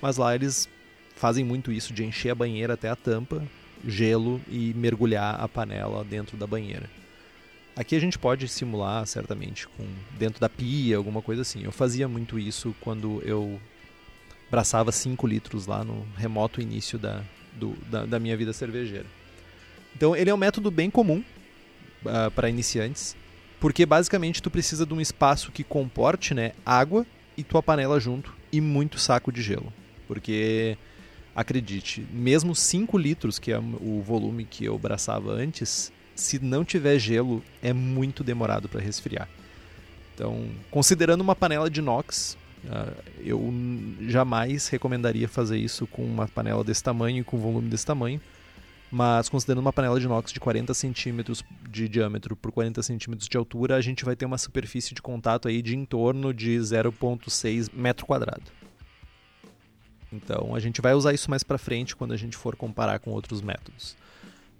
[0.00, 0.66] mas lá eles
[1.14, 3.42] fazem muito isso de encher a banheira até a tampa,
[3.86, 6.88] gelo e mergulhar a panela dentro da banheira.
[7.78, 9.86] Aqui a gente pode simular, certamente, com
[10.18, 11.62] dentro da pia, alguma coisa assim.
[11.62, 13.60] Eu fazia muito isso quando eu
[14.50, 17.22] braçava 5 litros lá no remoto início da,
[17.54, 19.06] do, da, da, minha vida cervejeira.
[19.94, 23.16] Então ele é um método bem comum uh, ah, para iniciantes,
[23.60, 28.34] porque basicamente tu precisa de um espaço que comporte né, água e tua panela junto
[28.50, 29.72] e muito saco de gelo.
[30.08, 30.76] Porque,
[31.32, 36.98] acredite, mesmo 5 litros, que é o volume que eu braçava antes, se não tiver
[36.98, 39.28] gelo, é muito demorado para resfriar.
[40.14, 43.40] Então, considerando uma panela de inox, uh, eu
[44.08, 48.20] jamais recomendaria fazer isso com uma panela desse tamanho e com volume desse tamanho.
[48.90, 53.36] Mas considerando uma panela de inox de 40 centímetros de diâmetro por 40 centímetros de
[53.36, 57.70] altura, a gente vai ter uma superfície de contato aí de em torno de 0,6
[57.72, 58.50] metro quadrado.
[60.10, 63.10] Então a gente vai usar isso mais para frente quando a gente for comparar com
[63.10, 63.94] outros métodos.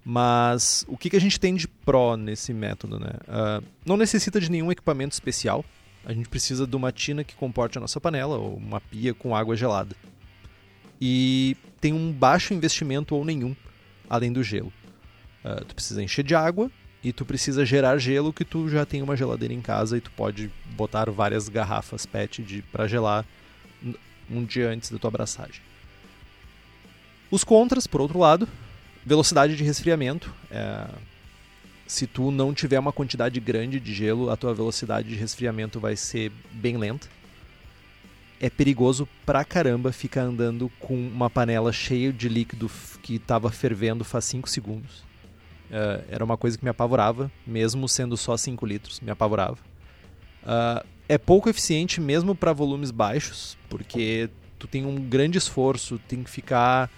[0.03, 2.99] Mas o que, que a gente tem de pró nesse método?
[2.99, 3.11] Né?
[3.27, 5.63] Uh, não necessita de nenhum equipamento especial.
[6.05, 9.35] A gente precisa de uma tina que comporte a nossa panela ou uma pia com
[9.35, 9.95] água gelada.
[10.99, 13.55] E tem um baixo investimento ou nenhum,
[14.09, 14.71] além do gelo.
[15.43, 16.71] Uh, tu precisa encher de água
[17.03, 20.11] e tu precisa gerar gelo que tu já tem uma geladeira em casa e tu
[20.11, 23.25] pode botar várias garrafas PET para gelar
[24.29, 25.61] um dia antes da tua abraçagem.
[27.31, 28.47] Os contras, por outro lado,
[29.09, 30.31] Velocidade de resfriamento.
[30.51, 30.85] É...
[31.87, 35.95] Se tu não tiver uma quantidade grande de gelo, a tua velocidade de resfriamento vai
[35.95, 37.07] ser bem lenta.
[38.39, 42.69] É perigoso pra caramba ficar andando com uma panela cheia de líquido
[43.01, 45.03] que estava fervendo faz 5 segundos.
[45.71, 46.03] É...
[46.11, 49.57] Era uma coisa que me apavorava, mesmo sendo só 5 litros, me apavorava.
[50.43, 56.23] Uh, é pouco eficiente mesmo para volumes baixos, porque tu tem um grande esforço, tem
[56.23, 56.91] que ficar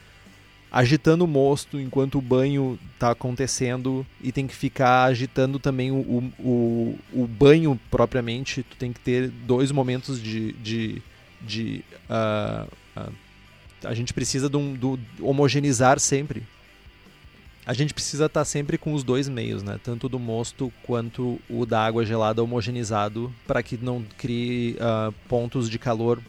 [0.72, 6.32] agitando o mosto enquanto o banho está acontecendo e tem que ficar agitando também o,
[6.40, 8.64] o, o, banho propriamente.
[8.64, 10.54] Tu tem que ter dois momentos de.
[10.54, 11.02] de,
[11.42, 13.12] de uh, uh,
[13.84, 16.44] a gente precisa de, um, de homogeneizar sempre.
[17.66, 19.80] A gente precisa estar tá sempre com os dois meios, né?
[19.84, 25.70] Tanto do mosto quanto o da água gelada homogeneizado para que não crie uh, pontos
[25.70, 26.22] de calor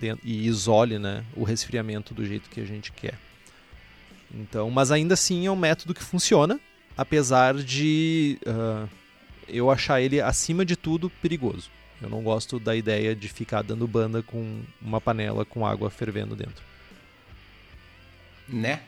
[0.00, 3.18] dentro, e isole né, o resfriamento do jeito que a gente quer.
[4.32, 6.60] Então, mas ainda assim é um método que funciona,
[6.96, 8.88] apesar de uh,
[9.48, 11.70] eu achar ele acima de tudo perigoso.
[12.00, 16.36] Eu não gosto da ideia de ficar dando banda com uma panela com água fervendo
[16.36, 16.62] dentro.
[18.48, 18.80] Né?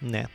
[0.00, 0.26] Né.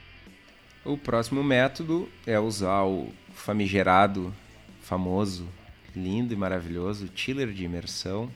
[0.86, 4.34] O próximo método é usar o famigerado,
[4.82, 5.48] famoso,
[5.96, 8.30] lindo e maravilhoso chiller de imersão.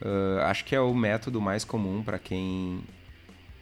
[0.00, 2.82] Uh, acho que é o método mais comum para quem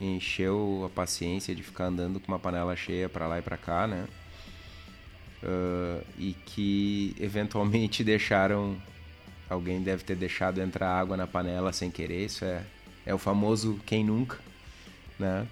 [0.04, 3.86] encheu a paciência de ficar andando com uma panela cheia para lá e para cá,
[3.86, 4.06] né?
[5.42, 8.76] Uh, e que eventualmente deixaram.
[9.48, 12.24] Alguém deve ter deixado entrar água na panela sem querer.
[12.24, 12.64] Isso é,
[13.04, 14.38] é o famoso quem nunca,
[15.18, 15.46] né?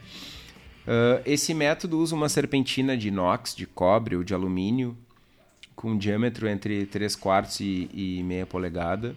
[0.86, 4.96] Uh, esse método usa uma serpentina de inox, de cobre ou de alumínio,
[5.76, 9.14] com um diâmetro entre 3 quartos e, e meia polegada,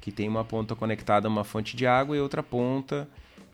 [0.00, 3.08] que tem uma ponta conectada a uma fonte de água e outra ponta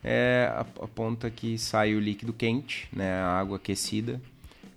[0.05, 4.21] é a, ponta que sai o líquido quente, né, a água aquecida,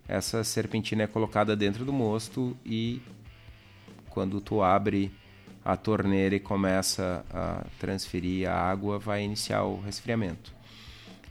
[0.07, 3.01] essa serpentina é colocada dentro do mosto e
[4.09, 5.11] quando tu abre
[5.65, 10.55] a torneira e começa a transferir a água, vai iniciar o resfriamento.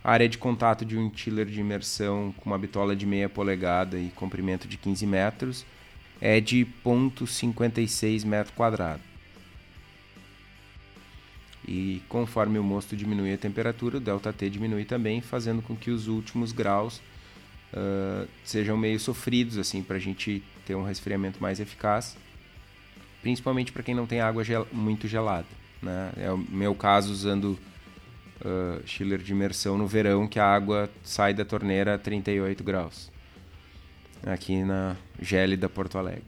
[0.05, 3.99] A área de contato de um chiller de imersão com uma bitola de meia polegada
[3.99, 5.67] e comprimento de 15 metros
[6.21, 9.01] é de 0,56 metro quadrado.
[11.67, 16.07] E conforme o mosto diminui a temperatura, o ΔT diminui também, fazendo com que os
[16.07, 16.99] últimos graus
[17.73, 22.17] uh, sejam meio sofridos assim para a gente ter um resfriamento mais eficaz
[23.27, 25.49] principalmente para quem não tem água gel muito gelada.
[25.83, 26.13] Né?
[26.17, 27.59] É o meu caso usando
[28.41, 33.11] uh, chiller de imersão no verão, que a água sai da torneira a 38 graus.
[34.25, 36.23] Aqui na gélida Porto Alegre.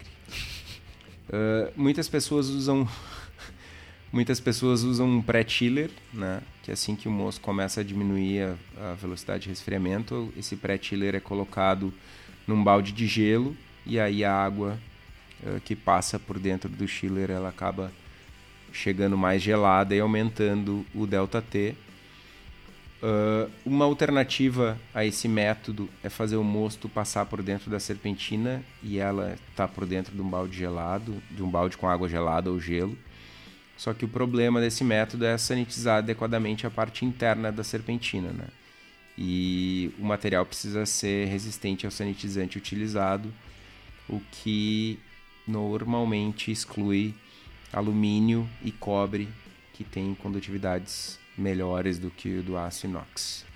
[1.28, 2.89] Uh, muitas pessoas usam
[4.12, 6.40] muitas pessoas usam um pré-chiller, né?
[6.62, 11.14] Que assim que o moço começa a diminuir a, a velocidade de resfriamento, esse pré-chiller
[11.14, 11.92] é colocado
[12.46, 14.78] num balde de gelo e aí a água
[15.42, 17.92] uh, que passa por dentro do chiller ela acaba
[18.72, 21.74] chegando mais gelada e aumentando o ΔT.
[23.00, 28.62] Uh, uma alternativa a esse método é fazer o mosto passar por dentro da serpentina
[28.82, 32.50] e ela está por dentro de um balde gelado, de um balde com água gelada
[32.50, 32.98] ou gelo.
[33.78, 38.48] Só que o problema desse método é sanitizar adequadamente a parte interna da serpentina, né?
[39.16, 43.32] E o material precisa ser resistente ao sanitizante utilizado,
[44.08, 44.98] o que
[45.46, 47.14] normalmente exclui
[47.72, 49.28] alumínio e cobre,
[49.74, 53.46] que têm condutividades melhores do que o do aço inox.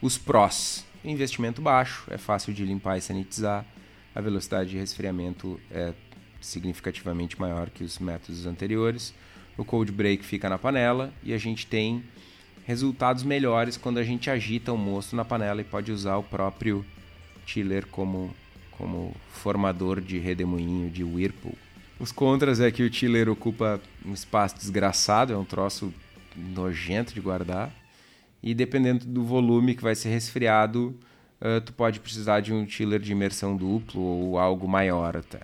[0.00, 3.66] Os prós: investimento baixo, é fácil de limpar e sanitizar,
[4.14, 5.92] a velocidade de resfriamento é
[6.40, 9.14] significativamente maior que os métodos anteriores.
[9.56, 12.04] O cold break fica na panela e a gente tem
[12.66, 16.84] resultados melhores quando a gente agita o mosto na panela e pode usar o próprio
[17.46, 18.34] chiller como
[18.76, 21.56] como formador de redemoinho de Whirlpool.
[21.98, 25.92] Os contras é que o chiller ocupa um espaço desgraçado, é um troço
[26.36, 27.72] nojento de guardar.
[28.42, 30.94] E dependendo do volume que vai ser resfriado,
[31.40, 35.40] uh, tu pode precisar de um chiller de imersão duplo ou algo maior até.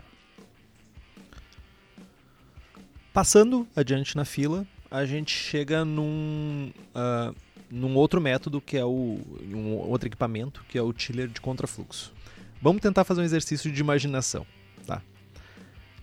[3.12, 7.34] Passando adiante na fila, a gente chega num, uh,
[7.70, 9.20] num outro método que é o
[9.52, 12.10] um outro equipamento que é o chiller de contrafluxo.
[12.60, 14.46] Vamos tentar fazer um exercício de imaginação,
[14.86, 15.02] tá?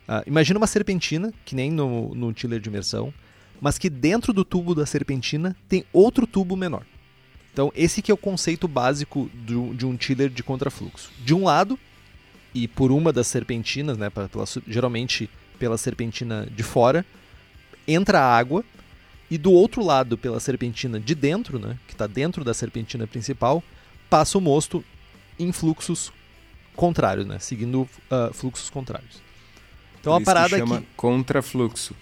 [0.07, 3.11] Uh, imagina uma serpentina, que nem no, no chiller de imersão,
[3.59, 6.85] mas que dentro do tubo da serpentina tem outro tubo menor.
[7.51, 11.11] Então, esse que é o conceito básico do, de um chiller de contrafluxo.
[11.25, 11.77] De um lado,
[12.53, 15.29] e por uma das serpentinas, né, pela, geralmente
[15.59, 17.05] pela serpentina de fora,
[17.87, 18.63] entra a água,
[19.29, 23.63] e do outro lado, pela serpentina de dentro, né, que está dentro da serpentina principal,
[24.09, 24.83] passa o mosto
[25.37, 26.11] em fluxos
[26.75, 27.37] contrários, né?
[27.39, 29.21] Seguindo uh, fluxos contrários.
[29.99, 31.93] Então a parada que chama contrafluxo.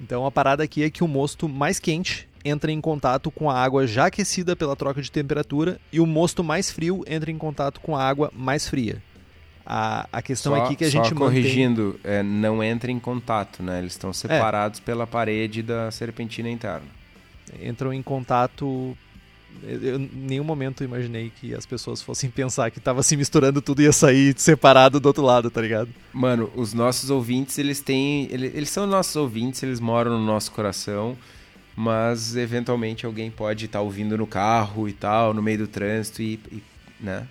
[0.00, 3.62] Então a parada aqui é que o mosto mais quente entra em contato com a
[3.62, 7.80] água já aquecida pela troca de temperatura e o mosto mais frio entra em contato
[7.80, 9.02] com a água mais fria.
[9.72, 12.12] A, a questão só, aqui que a gente corrigindo, mantém...
[12.12, 13.78] é, não entra em contato, né?
[13.78, 14.82] Eles estão separados é.
[14.82, 16.88] pela parede da serpentina interna.
[17.62, 18.96] Entram em contato
[19.62, 23.80] eu, em nenhum momento imaginei que as pessoas fossem pensar que tava se misturando tudo
[23.80, 25.88] e ia sair separado do outro lado, tá ligado?
[26.12, 28.28] Mano, os nossos ouvintes, eles têm.
[28.30, 31.16] Eles, eles são nossos ouvintes, eles moram no nosso coração,
[31.76, 36.22] mas eventualmente alguém pode estar tá ouvindo no carro e tal, no meio do trânsito
[36.22, 36.40] e.
[36.50, 36.62] e
[37.00, 37.26] né?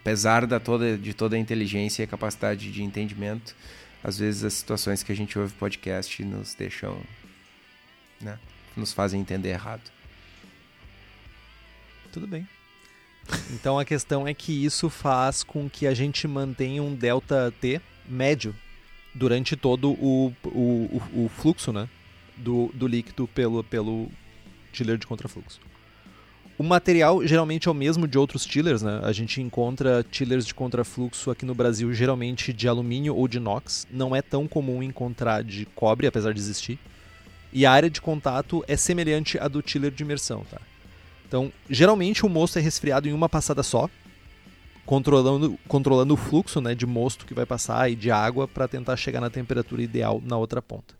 [0.00, 3.54] Apesar da toda, de toda a inteligência e a capacidade de entendimento,
[4.02, 6.98] às vezes as situações que a gente ouve podcast nos deixam.
[8.20, 8.38] Né?
[8.76, 9.82] Nos fazem entender errado.
[12.12, 12.48] Tudo bem.
[13.52, 17.80] Então a questão é que isso faz com que a gente mantenha um delta T
[18.08, 18.54] médio
[19.14, 21.88] durante todo o, o, o, o fluxo né,
[22.36, 24.10] do, do líquido pelo, pelo
[24.72, 25.60] chiller de contrafluxo.
[26.60, 29.00] O material geralmente é o mesmo de outros chillers, né?
[29.02, 33.86] A gente encontra chillers de contrafluxo aqui no Brasil geralmente de alumínio ou de inox.
[33.90, 36.78] Não é tão comum encontrar de cobre, apesar de existir.
[37.50, 40.60] E a área de contato é semelhante à do chiller de imersão, tá?
[41.26, 43.88] Então, geralmente o mosto é resfriado em uma passada só,
[44.84, 48.98] controlando, controlando o fluxo né, de mosto que vai passar e de água para tentar
[48.98, 50.99] chegar na temperatura ideal na outra ponta.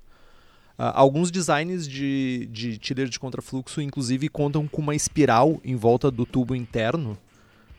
[0.80, 6.10] Uh, alguns designs de, de chiller de contrafluxo, inclusive, contam com uma espiral em volta
[6.10, 7.18] do tubo interno,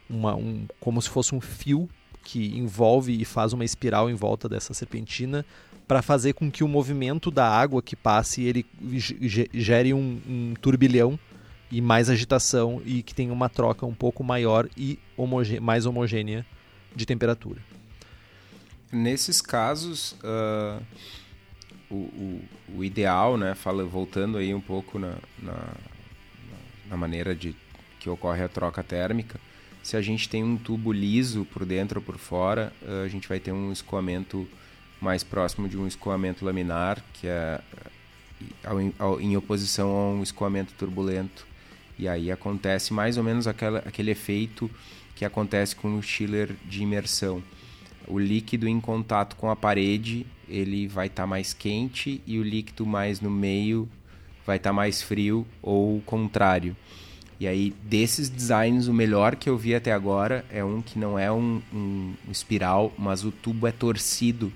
[0.07, 1.89] uma, um, como se fosse um fio
[2.23, 5.43] que envolve e faz uma espiral em volta dessa serpentina
[5.87, 8.63] para fazer com que o movimento da água que passe ele
[9.51, 11.17] gere um, um turbilhão
[11.71, 16.45] e mais agitação e que tenha uma troca um pouco maior e homogê mais homogênea
[16.95, 17.61] de temperatura.
[18.91, 20.79] Nesses casos, uh,
[21.91, 22.41] o, o,
[22.77, 25.73] o, ideal, né, fala, voltando aí um pouco na, na,
[26.89, 27.55] na maneira de
[27.99, 29.39] que ocorre a troca térmica,
[29.83, 33.27] se a gente tem um tubo liso por dentro ou por fora, uh, a gente
[33.27, 34.47] vai ter um escoamento
[34.99, 37.59] mais próximo de um escoamento laminar, que é
[38.63, 41.45] ao, ao, em oposição a um escoamento turbulento.
[41.97, 44.69] E aí acontece mais ou menos aquela, aquele efeito
[45.15, 47.43] que acontece com o chiller de imersão
[48.07, 52.43] o líquido em contato com a parede ele vai estar tá mais quente e o
[52.43, 53.87] líquido mais no meio
[54.45, 56.75] vai estar tá mais frio ou o contrário.
[57.39, 61.17] E aí, desses designs, o melhor que eu vi até agora é um que não
[61.17, 64.53] é um, um espiral, mas o tubo é torcido.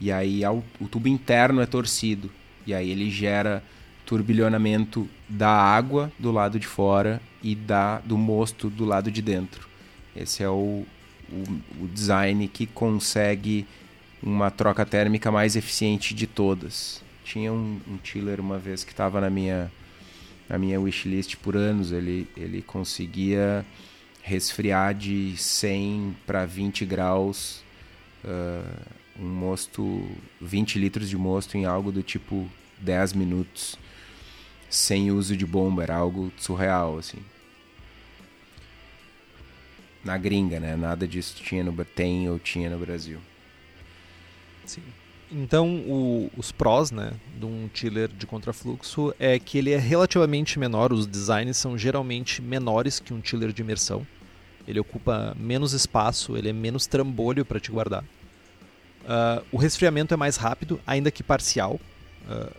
[0.00, 2.30] E aí, o tubo interno é torcido.
[2.64, 3.60] E aí, ele gera
[4.06, 9.68] turbilhonamento da água do lado de fora e da do mosto do lado de dentro.
[10.14, 10.84] Esse é o,
[11.28, 13.66] o, o design que consegue
[14.22, 17.02] uma troca térmica mais eficiente de todas.
[17.24, 19.70] Tinha um, um chiller uma vez que estava na minha
[20.48, 23.64] na minha wishlist por anos, ele ele conseguia
[24.22, 27.62] resfriar de 100 para 20 graus
[28.24, 28.82] uh,
[29.18, 30.10] um mosto
[30.40, 32.48] 20 litros de mosto em algo do tipo
[32.78, 33.76] 10 minutos
[34.68, 37.18] sem uso de bomba, era algo surreal assim
[40.04, 40.76] na gringa, né?
[40.76, 43.18] Nada disso tinha no tem ou tinha no Brasil.
[44.70, 44.82] Sim.
[45.32, 50.60] Então, o, os prós, né, de um chiller de contrafluxo é que ele é relativamente
[50.60, 54.06] menor, os designs são geralmente menores que um chiller de imersão.
[54.68, 58.04] Ele ocupa menos espaço, ele é menos trambolho para te guardar.
[59.02, 61.80] Uh, o resfriamento é mais rápido, ainda que parcial.
[62.28, 62.54] Uh,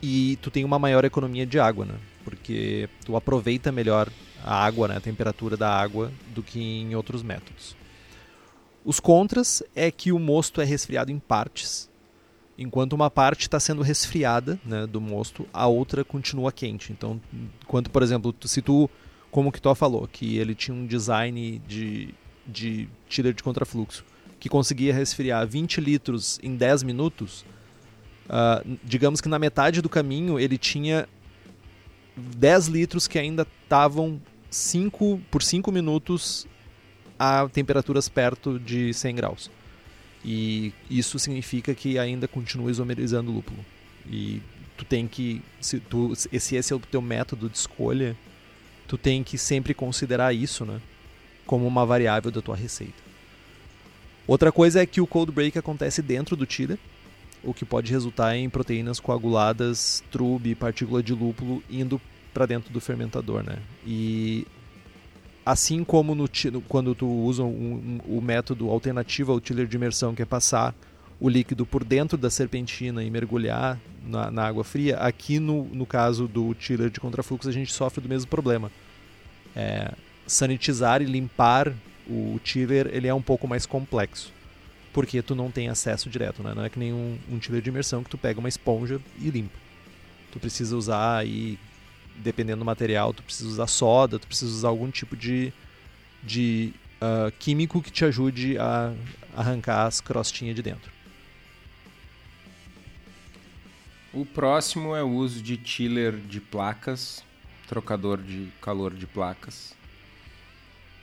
[0.00, 1.94] e tu tem uma maior economia de água, né?
[2.22, 4.08] Porque tu aproveita melhor
[4.44, 7.79] a água, né, a temperatura da água, do que em outros métodos.
[8.84, 11.90] Os contras é que o mosto é resfriado em partes,
[12.58, 16.92] enquanto uma parte está sendo resfriada né, do mosto, a outra continua quente.
[16.92, 17.20] Então,
[17.62, 18.88] enquanto, por exemplo, se tu,
[19.30, 22.14] como que tu falou, que ele tinha um design de,
[22.46, 24.04] de tira de contrafluxo,
[24.38, 27.44] que conseguia resfriar 20 litros em 10 minutos,
[28.26, 31.06] uh, digamos que na metade do caminho ele tinha
[32.16, 34.20] 10 litros que ainda estavam
[34.50, 36.46] cinco, por 5 minutos
[37.20, 39.50] a temperaturas perto de 100 graus.
[40.24, 43.62] E isso significa que ainda continua isomerizando o lúpulo.
[44.10, 44.40] E
[44.74, 48.16] tu tem que, se, tu, se esse é o teu método de escolha,
[48.88, 50.80] tu tem que sempre considerar isso, né?
[51.44, 53.10] Como uma variável da tua receita.
[54.26, 56.78] Outra coisa é que o cold break acontece dentro do tira,
[57.44, 62.00] o que pode resultar em proteínas coaguladas, trube, partícula de lúpulo indo
[62.32, 63.58] para dentro do fermentador, né?
[63.86, 64.46] E
[65.50, 66.28] assim como no,
[66.68, 70.74] quando tu usa um, um, o método alternativo ao tiller de imersão, que é passar
[71.18, 75.84] o líquido por dentro da serpentina e mergulhar na, na água fria, aqui no, no
[75.84, 78.70] caso do tiller de contrafluxo a gente sofre do mesmo problema.
[79.54, 79.92] É,
[80.26, 81.72] sanitizar e limpar
[82.08, 84.32] o tiller ele é um pouco mais complexo
[84.92, 86.52] porque tu não tem acesso direto, né?
[86.54, 89.30] Não é que nem um, um tiller de imersão que tu pega uma esponja e
[89.30, 89.56] limpa.
[90.32, 91.58] Tu precisa usar aí
[92.16, 95.52] dependendo do material, tu precisa usar soda, tu precisa usar algum tipo de,
[96.22, 98.92] de uh, químico que te ajude a
[99.36, 100.90] arrancar as crostinhas de dentro.
[104.12, 107.22] O próximo é o uso de chiller de placas,
[107.68, 109.74] trocador de calor de placas.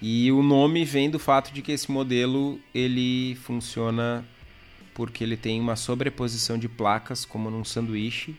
[0.01, 4.25] E o nome vem do fato de que esse modelo ele funciona
[4.93, 8.35] porque ele tem uma sobreposição de placas como num sanduíche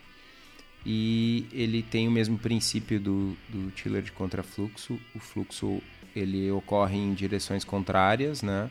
[0.85, 4.99] e ele tem o mesmo princípio do, do tiller de contrafluxo.
[5.14, 5.83] O fluxo
[6.14, 8.70] ele ocorre em direções contrárias, né?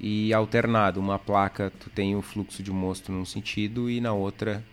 [0.00, 4.64] E alternado, uma placa tu tem o fluxo de mosto num sentido e na outra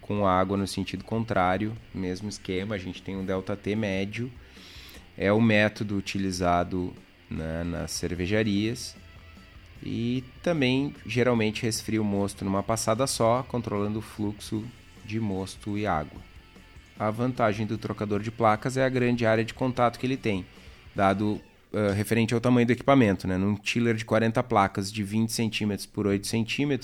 [0.00, 4.30] com água no sentido contrário, mesmo esquema, a gente tem um delta T médio.
[5.16, 6.92] É o método utilizado
[7.30, 8.96] né, nas cervejarias
[9.82, 14.64] e também geralmente resfria o mosto numa passada só, controlando o fluxo
[15.10, 16.20] de mosto e água.
[16.98, 20.46] A vantagem do trocador de placas é a grande área de contato que ele tem,
[20.94, 21.40] dado
[21.72, 23.26] uh, referente ao tamanho do equipamento.
[23.26, 23.36] Né?
[23.36, 26.78] Num chiller de 40 placas de 20 cm por 8 cm,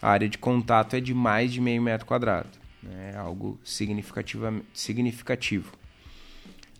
[0.00, 2.50] a área de contato é de mais de meio metro quadrado.
[2.82, 3.12] Né?
[3.14, 5.72] É algo significativo.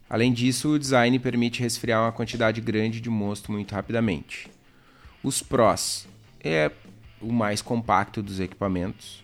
[0.08, 4.48] Além disso, o design permite resfriar uma quantidade grande de mosto muito rapidamente.
[5.22, 6.06] Os prós
[6.40, 6.70] é
[7.22, 9.23] o mais compacto dos equipamentos,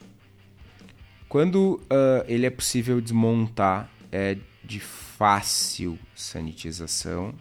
[1.31, 7.33] Quando uh, ele é possível desmontar, é de fácil sanitização,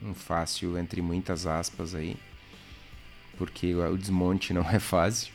[0.00, 2.16] um fácil entre muitas aspas aí,
[3.36, 5.32] porque o desmonte não é fácil,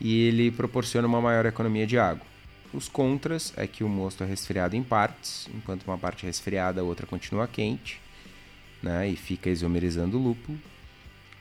[0.00, 2.26] e ele proporciona uma maior economia de água.
[2.72, 6.80] Os contras é que o mosto é resfriado em partes, enquanto uma parte é resfriada,
[6.80, 8.00] a outra continua quente,
[8.82, 10.58] né, e fica isomerizando o lúpulo.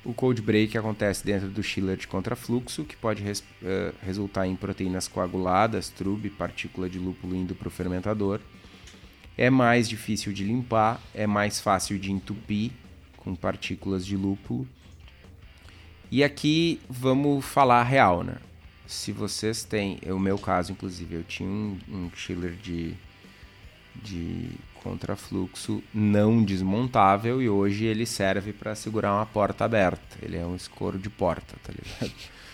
[0.06, 4.56] O cold break acontece dentro do chiller de contrafluxo, que pode res, uh, resultar em
[4.56, 8.42] proteínas coaguladas, trube, partícula de lúpulo indo para o fermentador.
[9.38, 12.72] É mais difícil de limpar, é mais fácil de entupir
[13.16, 14.68] com partículas de lúpulo.
[16.12, 18.36] E aqui vamos falar real, né?
[18.86, 22.94] Se vocês têm, o meu caso inclusive, eu tinha um, um chiller de,
[23.96, 24.50] de
[24.84, 30.18] contrafluxo não desmontável e hoje ele serve para segurar uma porta aberta.
[30.22, 32.14] Ele é um escoro de porta, tá ligado?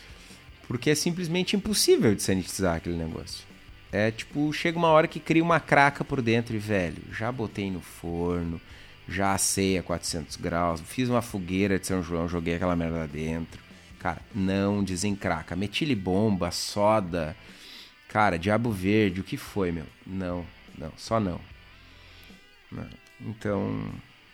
[0.68, 3.44] Porque é simplesmente impossível de sanitizar aquele negócio.
[3.92, 7.72] É tipo, chega uma hora que cria uma craca por dentro e, velho, já botei
[7.72, 8.62] no forno,
[9.08, 13.60] já assei a 400 graus, fiz uma fogueira de São João, joguei aquela merda dentro.
[13.98, 15.56] Cara, não desencraca.
[15.56, 17.36] Metile bomba, soda,
[18.08, 19.86] cara, diabo verde, o que foi, meu?
[20.06, 20.46] Não,
[20.80, 21.40] não, só não.
[22.72, 22.88] Né?
[23.20, 23.92] Então,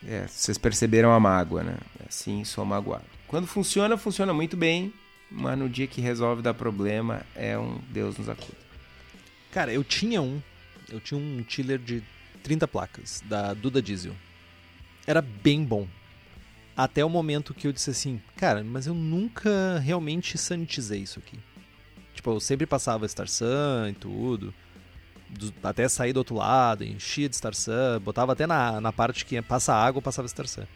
[0.08, 1.78] é, vocês perceberam a mágoa, né?
[2.08, 3.06] Assim, sou magoado.
[3.28, 4.94] Quando funciona, funciona muito bem,
[5.32, 8.58] mas no dia que resolve dar problema, é um Deus nos acuda.
[9.52, 10.42] Cara, eu tinha um,
[10.90, 12.04] eu tinha um tiller de
[12.44, 14.14] 30 placas, da Duda Diesel.
[15.08, 15.88] Era bem bom.
[16.78, 21.40] Até o momento que eu disse assim, cara, mas eu nunca realmente sanitizei isso aqui.
[22.14, 24.54] Tipo, eu sempre passava Star Sun e tudo
[25.36, 29.42] do, até sair do outro lado, enchia de Starsan, botava até na, na parte que
[29.42, 30.68] passa água, passava Starsan.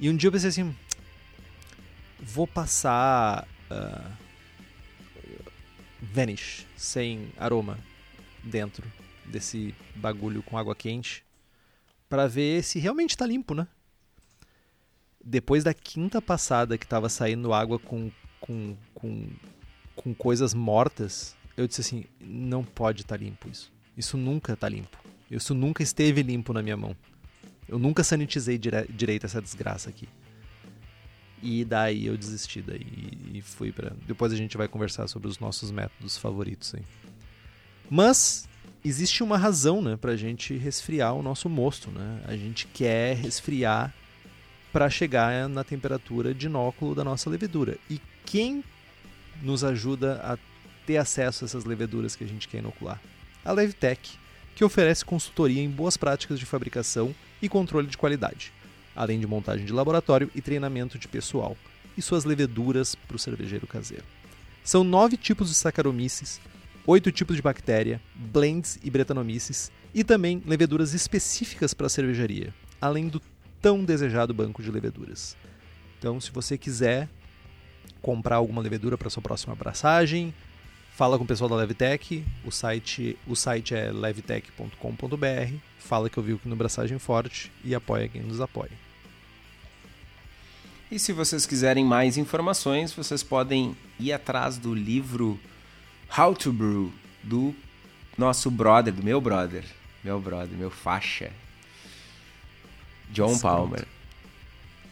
[0.00, 0.74] E um dia eu pensei assim,
[2.20, 4.12] vou passar uh,
[6.00, 7.78] Vanish sem aroma
[8.42, 8.86] dentro
[9.26, 11.24] desse bagulho com água quente
[12.08, 13.66] para ver se realmente está limpo, né?
[15.22, 19.28] Depois da quinta passada que tava saindo água com, com, com,
[19.94, 23.70] com coisas mortas, eu disse assim: não pode estar tá limpo isso.
[23.96, 24.96] Isso nunca está limpo.
[25.28, 26.96] Isso nunca esteve limpo na minha mão.
[27.68, 30.08] Eu nunca sanitizei dire direito essa desgraça aqui.
[31.42, 32.86] E daí eu desisti daí
[33.34, 33.92] e fui para.
[34.06, 36.82] Depois a gente vai conversar sobre os nossos métodos favoritos aí.
[37.90, 38.48] Mas
[38.84, 42.22] existe uma razão, né, pra gente resfriar o nosso mosto, né?
[42.26, 43.92] A gente quer resfriar
[44.72, 47.76] para chegar na temperatura de inóculo da nossa levedura.
[47.90, 48.62] E quem
[49.42, 50.36] nos ajuda a
[50.88, 52.98] ter acesso a essas leveduras que a gente quer inocular.
[53.44, 54.18] A Levtech,
[54.54, 58.54] que oferece consultoria em boas práticas de fabricação e controle de qualidade,
[58.96, 61.58] além de montagem de laboratório e treinamento de pessoal,
[61.94, 64.04] e suas leveduras para o cervejeiro caseiro.
[64.64, 66.40] São nove tipos de Saccharomyces,
[66.86, 73.08] oito tipos de bactéria, blends e bretanomices, e também leveduras específicas para a cervejaria, além
[73.08, 73.20] do
[73.60, 75.36] tão desejado banco de leveduras.
[75.98, 77.10] Então, se você quiser
[78.00, 80.32] comprar alguma levedura para sua próxima abraçagem,
[80.98, 85.54] Fala com o pessoal da Levtech, o site, o site é levtech.com.br.
[85.78, 88.72] Fala que eu vi aqui no Braçagem Forte e apoia quem nos apoia.
[90.90, 95.38] E se vocês quiserem mais informações, vocês podem ir atrás do livro
[96.18, 96.92] How to Brew
[97.22, 97.54] do
[98.18, 99.64] nosso brother, do meu brother,
[100.02, 101.30] meu brother, meu faixa,
[103.12, 103.38] John.
[103.38, 103.86] Palmer.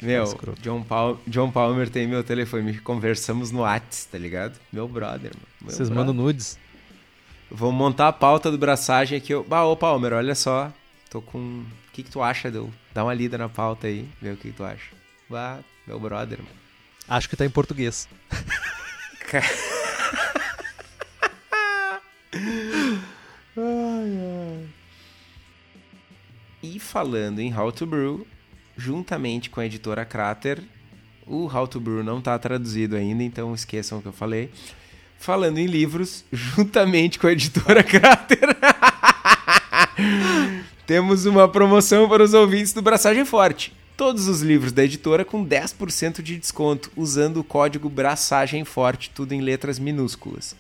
[0.01, 0.25] Meu,
[0.61, 4.59] John, Paul, John Palmer tem meu telefone, conversamos no Whats, tá ligado?
[4.71, 5.47] Meu brother, mano.
[5.63, 6.59] Meu Vocês mandam nudes?
[7.51, 9.33] Vou montar a pauta do braçagem aqui.
[9.33, 9.43] Eu...
[9.45, 10.71] Bah, ô Palmer, olha só.
[11.09, 11.39] Tô com.
[11.39, 12.71] O que, que tu acha, Deu?
[12.93, 14.91] Dá uma lida na pauta aí, vê o que, que tu acha.
[15.31, 16.51] Bah, meu brother, mano.
[17.09, 18.09] Acho que tá em português.
[19.33, 19.43] ai,
[23.57, 24.69] ai.
[26.63, 28.27] E falando em How to Brew,
[28.77, 30.63] juntamente com a editora Crater.
[31.27, 34.51] O How to Brew não está traduzido ainda, então esqueçam o que eu falei.
[35.19, 38.51] Falando em livros, juntamente com a editora Crater,
[40.87, 43.75] temos uma promoção para os ouvintes do Braçagem Forte.
[43.97, 49.33] Todos os livros da editora com 10% de desconto, usando o código Braçagem Forte, tudo
[49.33, 50.55] em letras minúsculas.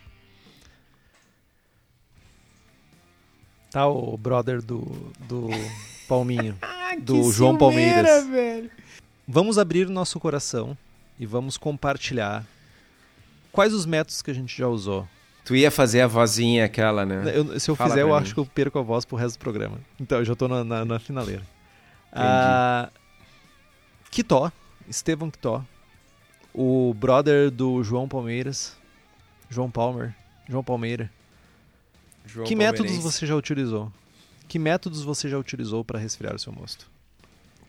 [3.70, 5.49] Tá, o brother do, do
[6.07, 6.59] Palminho.
[7.01, 8.26] Do que João ciumeira, Palmeiras.
[8.26, 8.70] velho.
[9.26, 10.76] Vamos abrir nosso coração
[11.18, 12.45] e vamos compartilhar
[13.53, 15.09] quais os métodos que a gente já usou.
[15.45, 17.22] Tu ia fazer a vozinha aquela, né?
[17.34, 18.34] Eu- se eu Fala fizer, eu pra acho mim.
[18.34, 19.78] que eu perco a voz pro resto do programa.
[20.01, 21.42] Então, eu já tô na, na, na finaleira.
[22.12, 22.88] Ah,
[24.11, 24.51] Quitó,
[24.88, 25.64] Estevão Quitó,
[26.55, 28.76] o brother do João Palmeiras,
[29.51, 30.14] João Palmer,
[30.49, 31.11] João Palmeira.
[32.26, 33.92] João que métodos você já utilizou?
[34.49, 36.90] Que métodos você já utilizou para resfriar o seu mosto?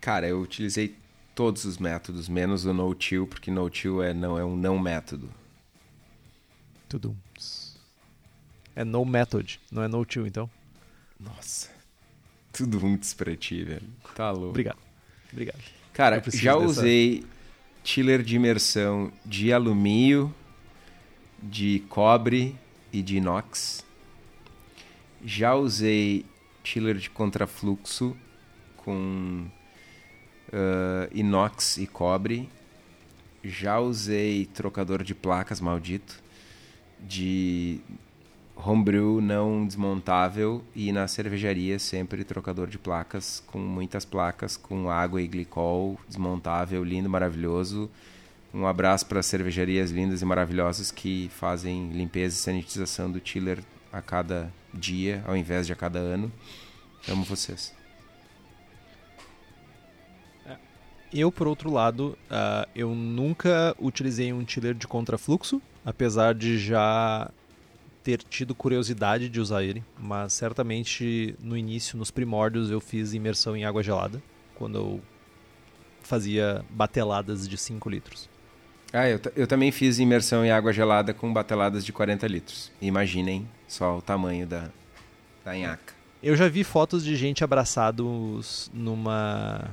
[0.02, 0.96] Cara, eu utilizei
[1.34, 5.30] todos os métodos, menos o no-till, porque no-till é, não, é um não método.
[6.88, 7.16] Tudo.
[8.76, 10.50] É no method, não é no till, então.
[11.20, 11.70] Nossa.
[12.52, 13.88] Tudo muito pra ti, velho.
[14.16, 14.50] Tá louco.
[14.50, 14.78] Obrigado.
[15.32, 15.60] Obrigado.
[15.94, 17.24] Cara, já dessa- usei
[17.84, 20.34] chiller de imersão de alumínio,
[21.42, 22.56] de cobre
[22.92, 23.84] e de inox.
[25.24, 26.26] Já usei
[26.66, 28.16] chiller de contrafluxo
[28.78, 29.48] com
[30.52, 32.50] ah, inox e cobre.
[33.44, 36.24] Já usei trocador de placas maldito
[37.00, 37.80] de
[38.56, 45.22] homebrew não desmontável e na cervejaria sempre trocador de placas com muitas placas com água
[45.22, 47.92] e glicol desmontável lindo maravilhoso
[48.54, 53.60] um abraço para as cervejarias lindas e maravilhosas que fazem limpeza e sanitização do chiller
[53.96, 56.32] a cada dia ao invés de a cada ano
[57.08, 57.74] amo vocês
[61.14, 67.32] Eu, por outro lado, ah, eu nunca utilizei um chiller de contrafluxo, apesar de já
[68.04, 73.56] ter tido curiosidade de usar ele, mas certamente no início, nos primórdios, eu fiz imersão
[73.56, 74.22] em água gelada,
[74.56, 75.02] quando eu
[76.04, 78.30] fazia bateladas de 5 litros.
[78.96, 83.48] Ah eu, eu também fiz imersão em água gelada com bateladas de 40 litros imaginem
[83.68, 84.70] só o tamanho da
[85.44, 85.94] da nhaca
[86.24, 89.70] Eu já vi fotos de gente abraçados numa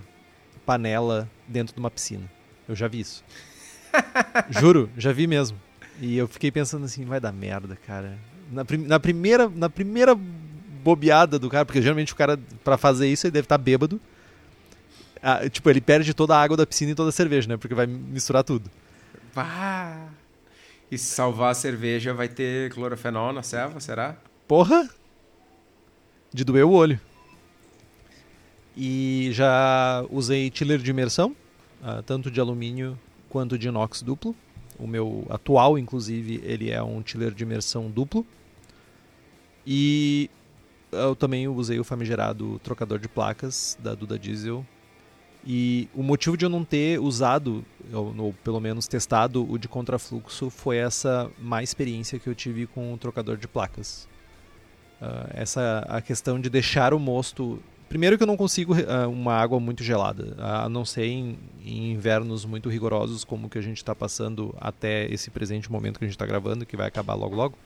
[0.67, 2.31] panela dentro de uma piscina.
[2.69, 3.25] Eu já vi isso.
[4.51, 5.59] Juro, já vi mesmo.
[6.01, 8.19] E eu fiquei pensando assim, vai dar merda, cara.
[8.51, 13.09] Na, prim- na primeira, na primeira bobeada do cara, porque geralmente o cara, pra fazer
[13.09, 13.99] isso, ele deve estar bêbado.
[15.23, 17.57] Ah, tipo, ele perde toda a água da piscina e toda a cerveja, né?
[17.57, 18.71] Porque vai misturar tudo.
[19.35, 20.09] Bah!
[20.91, 24.17] E se salvar a cerveja, vai ter clorofenol na selva, será?
[24.47, 24.89] Porra!
[26.33, 27.01] De doer o olho.
[28.77, 31.37] E já usei chiller de imersão,
[31.83, 34.35] ah, tanto de alumínio quanto de inox duplo.
[34.79, 38.27] O meu atual, inclusive, ele é um chiller de imersão duplo.
[39.67, 40.29] E
[40.91, 44.67] eu também usei o famigerado trocador de placas da Duda Diesel.
[45.45, 49.69] E o motivo de eu não ter usado, ou, ou pelo menos testado o de
[49.69, 54.09] contrafluxo, foi essa má experiência que eu tive com o trocador de placas.
[55.01, 57.61] Ah, essa a questão de deixar o mosto.
[57.89, 61.91] Primeiro que eu não consigo ah, uma água muito gelada, a não ser em, em
[61.91, 66.05] invernos muito rigorosos como o que a gente está passando até esse presente momento que
[66.05, 67.59] a gente está gravando, que vai acabar logo logo.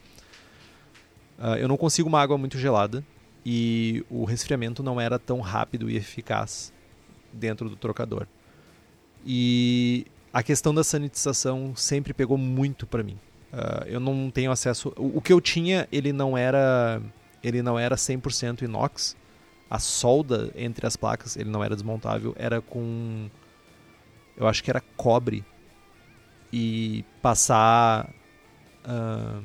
[1.38, 3.04] Ah, eu não consigo uma água muito gelada
[3.44, 6.72] e o resfriamento não era tão rápido e eficaz
[7.36, 8.26] dentro do trocador.
[9.24, 13.18] E a questão da sanitização sempre pegou muito para mim.
[13.52, 14.92] Ah, eu não tenho acesso.
[14.96, 17.00] O, o que eu tinha, ele não era,
[17.42, 19.16] ele não era 100% inox.
[19.68, 23.28] A solda entre as placas, ele não era desmontável, era com
[24.36, 25.44] eu acho que era cobre
[26.52, 28.08] e passar
[28.84, 29.40] ah,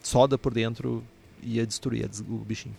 [0.00, 1.04] soda por dentro
[1.42, 2.76] ia destruir o bichinho.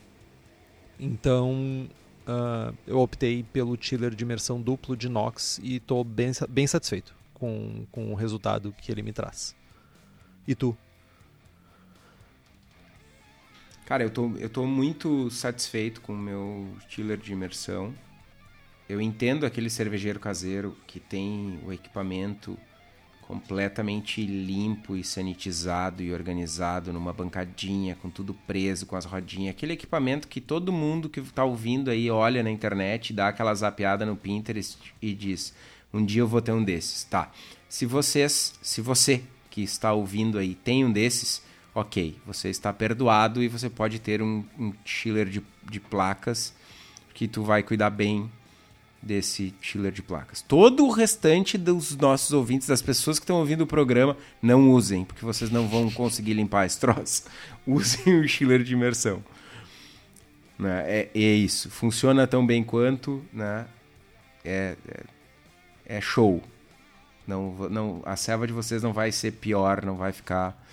[1.00, 1.88] Então
[2.28, 7.16] ah, eu optei pelo chiller de imersão duplo de inox e estou bem, bem satisfeito
[7.34, 9.56] com, com o resultado que ele me traz.
[10.48, 10.76] E tu?
[13.86, 17.94] Cara, eu tô, eu tô muito satisfeito com o meu chiller de imersão.
[18.90, 22.58] Eu entendo aquele cervejeiro caseiro que tem o equipamento
[23.28, 29.56] completamente limpo e sanitizado e organizado numa bancadinha, com tudo preso, com as rodinhas.
[29.56, 34.06] Aquele equipamento que todo mundo que tá ouvindo aí olha na internet, dá aquela zapeada
[34.06, 35.54] no Pinterest e diz:
[35.94, 37.04] "Um dia eu vou ter um desses".
[37.04, 37.32] Tá.
[37.68, 41.42] Se vocês, se você que está ouvindo aí tem um desses,
[41.74, 46.54] ok, você está perdoado e você pode ter um, um chiller de, de placas
[47.14, 48.30] que tu vai cuidar bem
[49.06, 50.42] desse chiller de placas.
[50.42, 55.06] Todo o restante dos nossos ouvintes, das pessoas que estão ouvindo o programa, não usem,
[55.06, 57.26] porque vocês não vão conseguir limpar esse troço.
[57.68, 59.24] Usem o chiller de imersão.
[60.58, 60.84] Né?
[60.88, 61.70] É, é isso.
[61.70, 63.68] Funciona tão bem quanto, né?
[64.44, 66.42] É, é, é show.
[67.28, 70.64] Não, não, a serva de vocês não vai ser pior, não vai ficar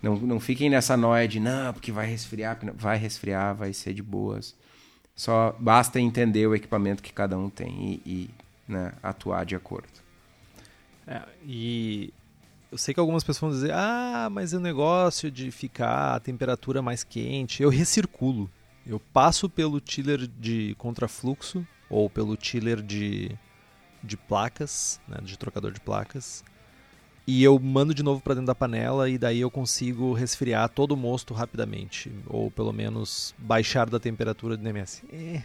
[0.00, 2.58] Não, não fiquem nessa noia de, não, porque vai resfriar.
[2.74, 4.54] Vai resfriar, vai ser de boas.
[5.14, 8.30] Só basta entender o equipamento que cada um tem e, e
[8.66, 9.88] né, atuar de acordo.
[11.06, 12.12] É, e
[12.70, 16.80] eu sei que algumas pessoas vão dizer, ah, mas o negócio de ficar a temperatura
[16.80, 18.48] mais quente, eu recirculo.
[18.86, 23.36] Eu passo pelo chiller de contrafluxo ou pelo chiller de,
[24.02, 26.44] de placas, né, de trocador de placas,
[27.30, 30.92] e eu mando de novo para dentro da panela e daí eu consigo resfriar todo
[30.92, 35.04] o mosto rapidamente, ou pelo menos baixar da temperatura do NMS.
[35.12, 35.40] É...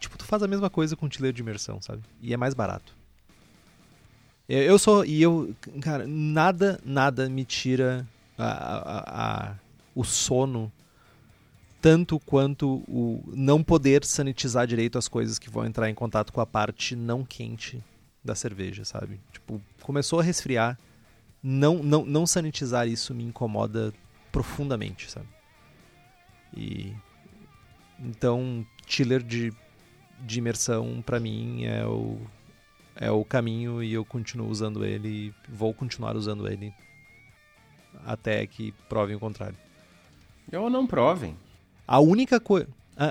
[0.00, 2.02] Tipo, tu faz a mesma coisa com chiller de imersão, sabe?
[2.22, 2.94] E é mais barato.
[4.48, 5.04] Eu sou.
[5.04, 5.54] E eu.
[5.82, 8.06] Cara, nada, nada me tira
[8.38, 9.54] a, a, a,
[9.94, 10.72] o sono
[11.82, 16.40] tanto quanto o não poder sanitizar direito as coisas que vão entrar em contato com
[16.40, 17.82] a parte não quente
[18.24, 19.20] da cerveja, sabe?
[19.86, 20.76] Começou a resfriar,
[21.40, 23.94] não, não, não sanitizar isso me incomoda
[24.32, 25.28] profundamente, sabe?
[26.56, 26.92] E
[28.00, 29.52] então, chiller de,
[30.22, 32.18] de imersão para mim é o
[32.96, 36.74] é o caminho e eu continuo usando ele vou continuar usando ele
[38.04, 39.56] até que provem o contrário.
[40.52, 41.36] Ou não provem.
[41.86, 42.66] A única coisa.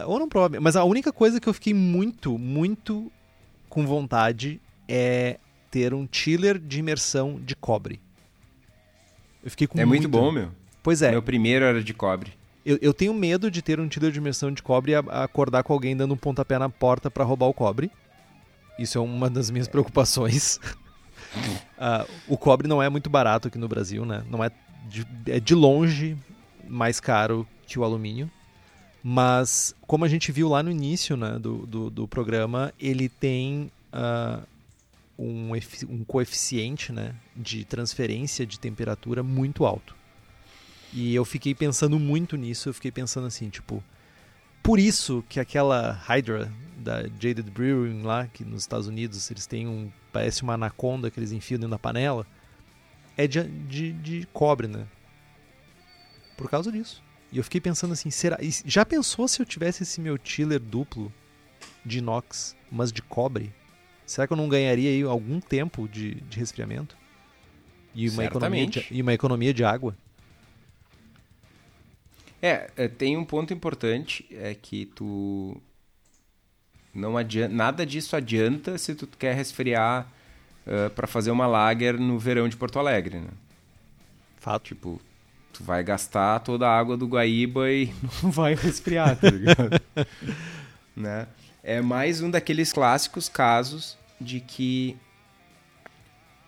[0.08, 3.10] Ou não provem, mas a única coisa que eu fiquei muito, muito
[3.70, 4.60] com vontade
[4.90, 5.40] é
[5.76, 8.00] ter um chiller de imersão de cobre.
[9.44, 10.50] Eu fiquei com É muito, muito bom, meu.
[10.82, 11.12] Pois é.
[11.12, 12.32] Meu primeiro era de cobre.
[12.66, 15.74] Eu, eu tenho medo de ter um chiller de imersão de cobre e acordar com
[15.74, 17.92] alguém dando um pontapé na porta para roubar o cobre.
[18.80, 20.62] Isso é uma das minhas preocupações.
[21.76, 24.24] uh, o cobre não é muito barato aqui no Brasil, né?
[24.30, 24.50] Não é
[24.88, 26.16] de, é de longe
[26.70, 28.32] mais caro que o alumínio.
[29.04, 33.70] Mas, como a gente viu lá no início né, do, do, do programa, ele tem
[33.94, 34.42] uh,
[35.18, 35.52] um,
[35.90, 39.96] um coeficiente né, de transferência de temperatura muito alto.
[40.94, 43.84] E eu fiquei pensando muito nisso, eu fiquei pensando assim, tipo,
[44.64, 49.68] por isso que aquela Hydra da Jaded Brewing lá, que nos Estados Unidos eles têm
[49.68, 52.26] um, parece uma anaconda que eles enfiam dentro da panela,
[53.18, 54.88] é de, de, de cobre, né?
[56.38, 57.04] Por causa disso.
[57.32, 61.12] E eu fiquei pensando assim, será, já pensou se eu tivesse esse meu chiller duplo
[61.86, 63.54] de inox, mas de cobre?
[64.06, 66.96] Será que eu não ganharia aí algum tempo de, de resfriamento?
[67.94, 69.96] E uma, economia de, e uma economia de água?
[72.42, 75.60] É, é, tem um ponto importante, é que tu
[76.94, 80.08] não adianta, nada disso adianta se tu quer resfriar
[80.68, 83.30] uh, para fazer uma lager no verão de Porto Alegre, né?
[84.38, 84.66] Fato.
[84.66, 85.02] Tipo,
[85.52, 87.92] tu vai gastar toda a água do Guaíba e
[88.22, 89.82] não vai resfriar, tá ligado?
[90.96, 91.28] né?
[91.68, 94.96] É mais um daqueles clássicos casos de que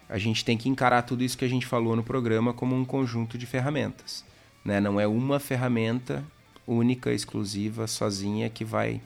[0.08, 2.86] a gente tem que encarar tudo isso que a gente falou no programa como um
[2.86, 4.24] conjunto de ferramentas.
[4.64, 4.80] Né?
[4.80, 6.24] Não é uma ferramenta
[6.68, 9.02] única, exclusiva, sozinha que vai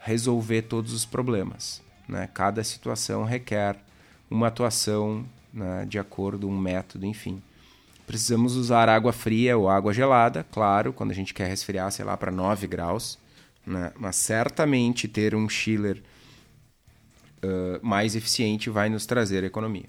[0.00, 1.82] resolver todos os problemas.
[2.08, 2.30] Né?
[2.32, 3.76] Cada situação requer
[4.30, 5.22] uma atuação
[5.52, 7.42] né, de acordo, um método, enfim.
[8.06, 12.16] Precisamos usar água fria ou água gelada, claro, quando a gente quer resfriar, sei lá,
[12.16, 13.20] para 9 graus.
[13.66, 13.92] Né?
[13.96, 16.02] Mas certamente ter um chiller
[17.42, 19.88] uh, mais eficiente vai nos trazer economia.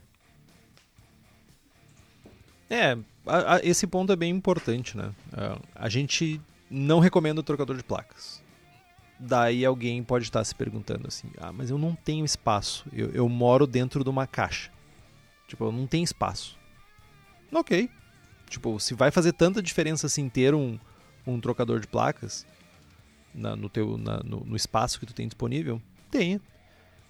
[2.69, 5.11] É, a, a, esse ponto é bem importante, né?
[5.31, 8.41] Uh, a gente não recomenda o trocador de placas.
[9.19, 12.85] Daí alguém pode estar se perguntando assim: ah, mas eu não tenho espaço.
[12.91, 14.71] Eu, eu moro dentro de uma caixa.
[15.47, 16.57] Tipo, eu não tenho espaço.
[17.51, 17.89] Ok.
[18.49, 20.79] Tipo, se vai fazer tanta diferença assim ter um,
[21.25, 22.45] um trocador de placas
[23.33, 25.81] na, no, teu, na, no, no, espaço que tu tem disponível,
[26.11, 26.39] tenha.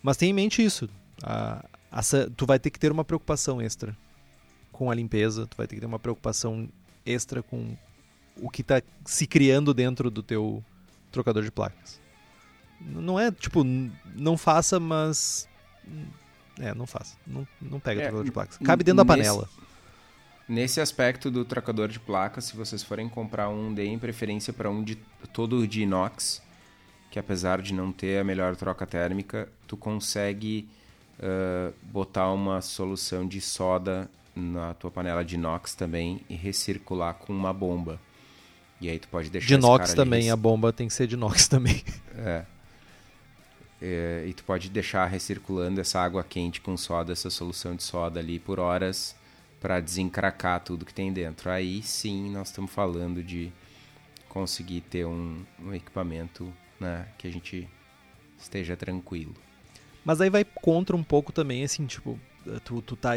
[0.01, 0.89] Mas tenha em mente isso.
[1.21, 2.01] A, a,
[2.35, 3.97] tu vai ter que ter uma preocupação extra
[4.71, 6.67] com a limpeza, tu vai ter que ter uma preocupação
[7.05, 7.75] extra com
[8.37, 10.63] o que está se criando dentro do teu
[11.11, 12.01] trocador de placas.
[12.81, 15.47] Não é tipo, não faça, mas.
[16.59, 17.15] É, não faça.
[17.25, 18.57] Não, não pega é, trocador de placas.
[18.57, 19.47] Cabe dentro da panela.
[20.47, 24.83] Nesse aspecto do trocador de placas, se vocês forem comprar um, deem preferência para um
[24.83, 24.95] de
[25.31, 26.41] todo de inox,
[27.09, 30.67] que apesar de não ter a melhor troca térmica, tu consegue
[31.19, 37.31] uh, botar uma solução de soda na tua panela de inox também e recircular com
[37.31, 37.99] uma bomba.
[38.81, 41.47] E aí tu pode deixar De inox também, a bomba tem que ser de inox
[41.47, 41.81] também.
[42.17, 42.43] É.
[43.81, 44.25] é.
[44.27, 48.39] E tu pode deixar recirculando essa água quente com soda, essa solução de soda ali
[48.39, 49.15] por horas
[49.63, 51.49] para desencracar tudo que tem dentro.
[51.49, 53.49] Aí sim nós estamos falando de
[54.27, 57.69] conseguir ter um, um equipamento né, que a gente
[58.37, 59.33] esteja tranquilo.
[60.03, 62.19] Mas aí vai contra um pouco também, assim, tipo,
[62.65, 63.13] tu, tu tá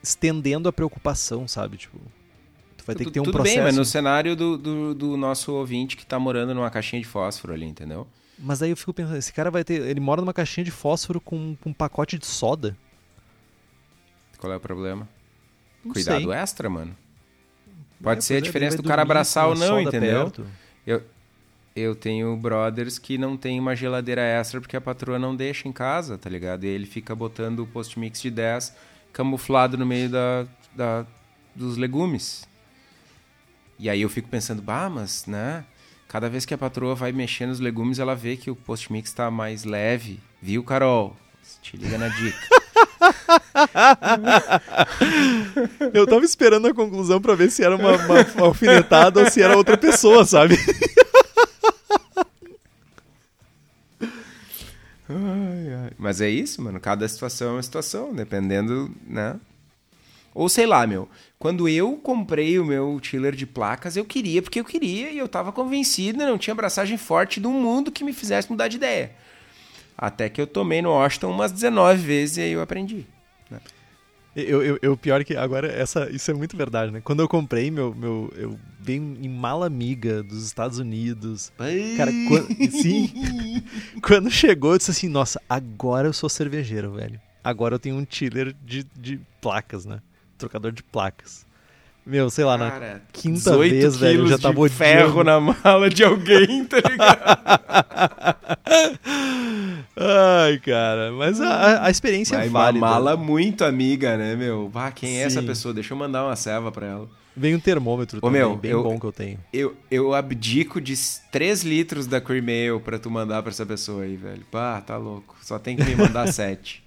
[0.00, 1.78] estendendo a preocupação, sabe?
[1.78, 1.98] Tipo,
[2.76, 3.56] Tu vai ter que ter um Tudo processo.
[3.56, 7.08] bem, mas no cenário do, do, do nosso ouvinte que tá morando numa caixinha de
[7.08, 8.06] fósforo ali, entendeu?
[8.38, 9.80] Mas aí eu fico pensando, esse cara vai ter.
[9.80, 12.76] Ele mora numa caixinha de fósforo com, com um pacote de soda.
[14.38, 15.08] Qual é o problema?
[15.84, 16.38] Não Cuidado sei.
[16.38, 16.96] extra, mano.
[18.02, 20.32] Pode É, ser a diferença do cara abraçar ou não, entendeu?
[20.86, 21.02] Eu,
[21.74, 25.72] eu tenho brothers que não tem uma geladeira extra porque a patroa não deixa em
[25.72, 26.64] casa, tá ligado?
[26.64, 28.74] E ele fica botando o post-mix de 10
[29.12, 31.06] camuflado no meio da, da-
[31.54, 32.46] dos legumes.
[33.78, 35.64] E aí eu fico pensando, bah, mas, né?
[36.08, 39.30] Cada vez que a patroa vai mexer nos legumes, ela vê que o post-mix tá
[39.30, 40.20] mais leve.
[40.40, 41.16] Viu, Carol?
[41.62, 42.38] Te liga na dica.
[45.92, 49.56] Eu tava esperando a conclusão pra ver se era uma, uma, alfinetada ou se era
[49.56, 50.56] outra pessoa, sabe?
[55.98, 56.78] Mas é isso, mano.
[56.80, 59.38] Cada situação é uma situação, dependendo, né?
[60.34, 61.08] Ou sei lá, meu.
[61.38, 65.28] Quando eu comprei o meu tiller de placas, eu queria porque eu queria e eu
[65.28, 69.12] tava convencido, não tinha abraçagem forte do mundo que me fizesse mudar de ideia.
[69.96, 73.06] Até que eu tomei no Washington umas 19 vezes e aí eu aprendi.
[74.36, 77.00] Eu, eu, eu- pior que agora, essa, isso é muito verdade, né?
[77.00, 77.94] Quando eu comprei meu.
[77.94, 81.50] meu eu venho em mala amiga dos Estados Unidos.
[81.96, 83.62] Cara, quando, sim.
[84.02, 87.18] quando chegou, eu disse assim, nossa, agora eu sou cervejeiro, velho.
[87.42, 90.00] Agora eu tenho um chiller de, de placas, né?
[90.36, 91.43] Trocador de placas.
[92.06, 95.20] Meu, sei lá, na Cara, quinta 18 vez, velho, eu já quilos tava de ferro
[95.20, 95.24] odiando.
[95.24, 98.36] na mala de alguém, tá ligado?
[99.96, 102.80] Ai, cara, mas a, a experiência Vai é uma válida.
[102.86, 104.70] mala muito amiga, né, meu?
[104.74, 105.46] Ah, quem é essa Sim.
[105.46, 105.72] pessoa?
[105.72, 107.08] Deixa eu mandar uma ceva pra ela.
[107.36, 109.38] Vem um termômetro Ô, também, meu, bem eu- bom que eu tenho.
[109.52, 110.94] Eu, eu abdico de
[111.32, 114.42] 3 litros da Cream Ale pra tu mandar pra essa pessoa aí, velho.
[114.50, 115.34] Pá, tá louco.
[115.42, 116.84] Só tem que me mandar 7.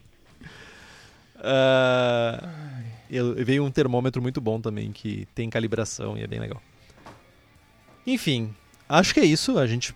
[1.39, 2.47] Ah,
[3.09, 6.61] eu- veio um termômetro muito bom também, que tem calibração e é bem legal.
[8.05, 8.53] Enfim,
[8.87, 9.57] acho que é isso.
[9.57, 9.93] A gente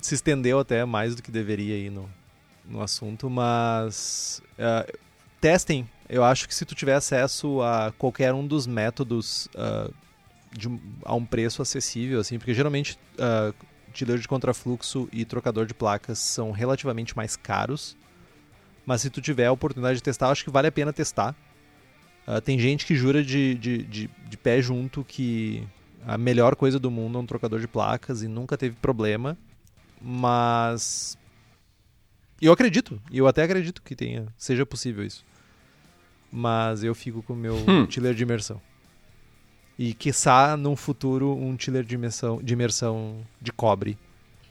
[0.00, 2.08] se estendeu até mais do que deveria aí no,
[2.64, 4.86] no assunto, mas ah,
[5.40, 5.88] testem.
[6.08, 9.90] Eu acho que se tu tiver acesso a qualquer um dos métodos ah,
[10.56, 10.68] de
[11.04, 13.52] a um preço acessível, assim, porque geralmente uh,
[13.92, 17.96] tiller de contrafluxo e trocador de placas são relativamente mais caros.
[18.86, 21.34] Mas se tu tiver a oportunidade de testar, acho que vale a pena testar.
[22.26, 25.62] Ah, tem gente que jura de, de, de, de pé junto que
[26.06, 29.36] a melhor coisa do mundo é um trocador de placas e nunca teve problema.
[30.00, 31.18] Mas.
[32.40, 35.24] Eu acredito, e eu até acredito que tenha, seja possível isso.
[36.30, 37.86] Mas eu fico com o meu Hum.
[37.86, 38.60] tiller de imersão.
[39.78, 43.96] E quiçá num futuro um tiller de imersão de, imersão de cobre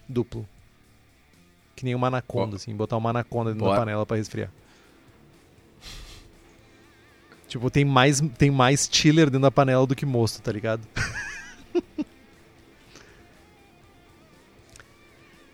[0.07, 0.47] duplo.
[1.76, 2.55] Que nem uma anaconda, Ó.
[2.55, 3.82] assim, botar uma anaconda dentro da Bora.
[3.82, 4.51] panela pra resfriar.
[7.53, 10.81] Tipo, tem mais, tem mais chiller dentro da panela do que mosto, tá ligado?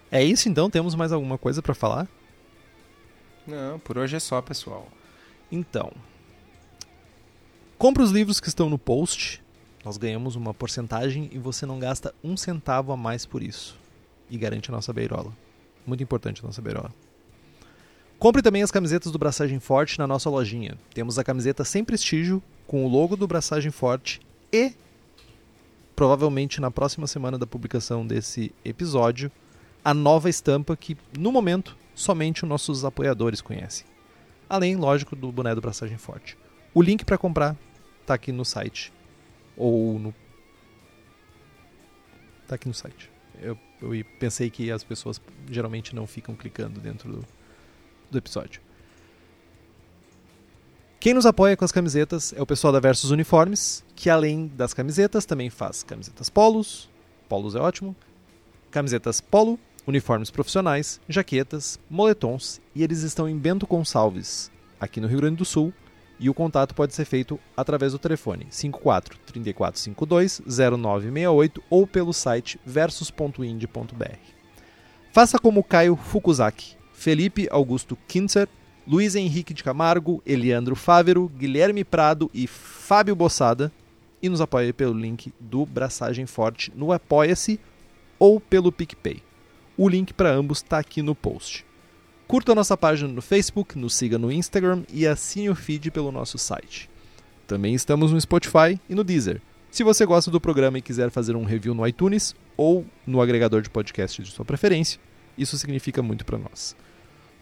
[0.10, 0.70] é isso então?
[0.70, 2.08] Temos mais alguma coisa pra falar?
[3.46, 4.88] Não, por hoje é só, pessoal.
[5.52, 5.92] Então,
[7.78, 9.44] compre os livros que estão no post.
[9.84, 13.78] Nós ganhamos uma porcentagem e você não gasta um centavo a mais por isso.
[14.30, 15.34] E garante a nossa beirola.
[15.86, 16.94] Muito importante a nossa beirola.
[18.20, 20.78] Compre também as camisetas do Braçagem Forte na nossa lojinha.
[20.94, 24.20] Temos a camiseta sem prestígio, com o logo do Braçagem Forte
[24.52, 24.74] e,
[25.96, 29.32] provavelmente na próxima semana da publicação desse episódio,
[29.86, 33.86] a nova estampa que, no momento, somente os nossos apoiadores conhecem.
[34.50, 36.38] Além, lógico, do boné do Braçagem Forte.
[36.74, 37.56] O link para comprar
[38.06, 38.92] tá aqui no site.
[39.56, 40.14] Ou no.
[42.50, 43.10] Tá aqui no site.
[43.42, 47.26] Eu, eu pensei que as pessoas geralmente não ficam clicando dentro do,
[48.10, 48.62] do episódio.
[51.00, 54.74] Quem nos apoia com as camisetas é o pessoal da Versus Uniformes, que além das
[54.74, 56.90] camisetas também faz camisetas polos,
[57.30, 57.96] polos é ótimo,
[58.70, 59.58] camisetas polo,
[59.88, 65.46] uniformes profissionais, jaquetas, moletons e eles estão em Bento Gonçalves, aqui no Rio Grande do
[65.46, 65.74] Sul,
[66.20, 72.60] e o contato pode ser feito através do telefone 54 3452 0968 ou pelo site
[72.66, 74.20] versus.ind.br.
[75.14, 78.46] Faça como Caio Fukuzaki, Felipe Augusto Kintzer,
[78.86, 83.72] Luiz Henrique de Camargo, Eliandro Fávero, Guilherme Prado e Fábio Bossada
[84.22, 87.58] e nos apoie pelo link do Braçagem Forte no Apoia-se
[88.20, 89.24] ou pelo PicPay.
[89.78, 91.66] O link para ambos está aqui no post.
[92.28, 96.12] Curta a nossa página no Facebook, nos siga no Instagram e assine o feed pelo
[96.12, 96.90] nosso site.
[97.48, 99.42] Também estamos no Spotify e no Deezer.
[99.72, 103.62] Se você gosta do programa e quiser fazer um review no iTunes ou no agregador
[103.62, 105.00] de podcast de sua preferência,
[105.38, 106.76] isso significa muito para nós.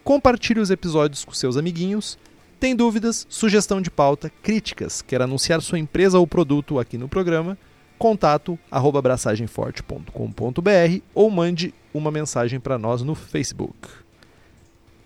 [0.07, 2.17] Compartilhe os episódios com seus amiguinhos
[2.61, 7.57] Tem dúvidas, sugestão de pauta, críticas, quer anunciar sua empresa ou produto aqui no programa?
[7.99, 13.89] Contato arroba abraçagemforte.com.br ou mande uma mensagem para nós no Facebook.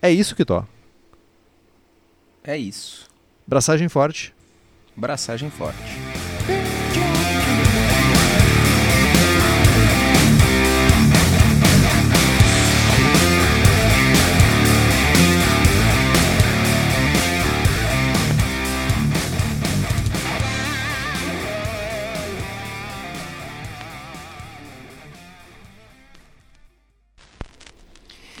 [0.00, 0.64] É isso que tó.
[2.44, 3.08] É isso.
[3.44, 4.32] Braçagem forte.
[4.96, 6.21] Braçagem forte.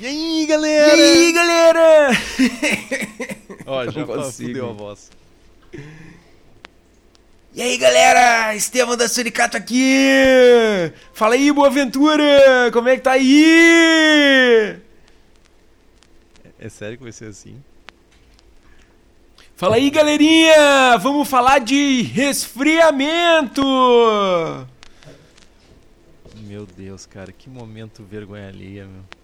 [0.02, 0.96] E aí, galera?
[0.96, 2.10] E aí, galera?
[3.64, 4.48] Ó, já consigo.
[4.48, 5.12] fudeu a voz.
[7.54, 8.52] E aí, galera?
[8.56, 10.92] Estevão da Suricato aqui!
[11.12, 12.68] Fala aí, Boa Ventura!
[12.72, 14.76] Como é que tá aí?
[16.58, 17.62] É sério que vai ser assim?
[19.54, 20.98] Fala aí, galerinha!
[20.98, 23.62] Vamos falar de resfriamento!
[26.38, 29.21] Meu Deus, cara, que momento vergonha alheia, meu.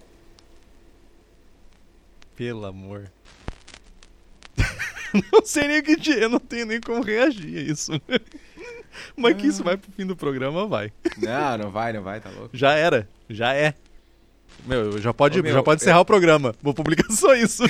[2.39, 3.11] Pelo amor.
[5.33, 7.93] não sei nem o que dizer, eu não tenho nem como reagir a isso.
[9.17, 10.93] Mas que isso vai pro fim do programa, vai.
[11.17, 12.57] Não, não vai, não vai, tá louco.
[12.57, 13.75] Já era, já é.
[14.65, 16.55] Meu, já pode, Ô, meu, já pode eu- encerrar o programa.
[16.63, 17.65] Vou publicar só isso.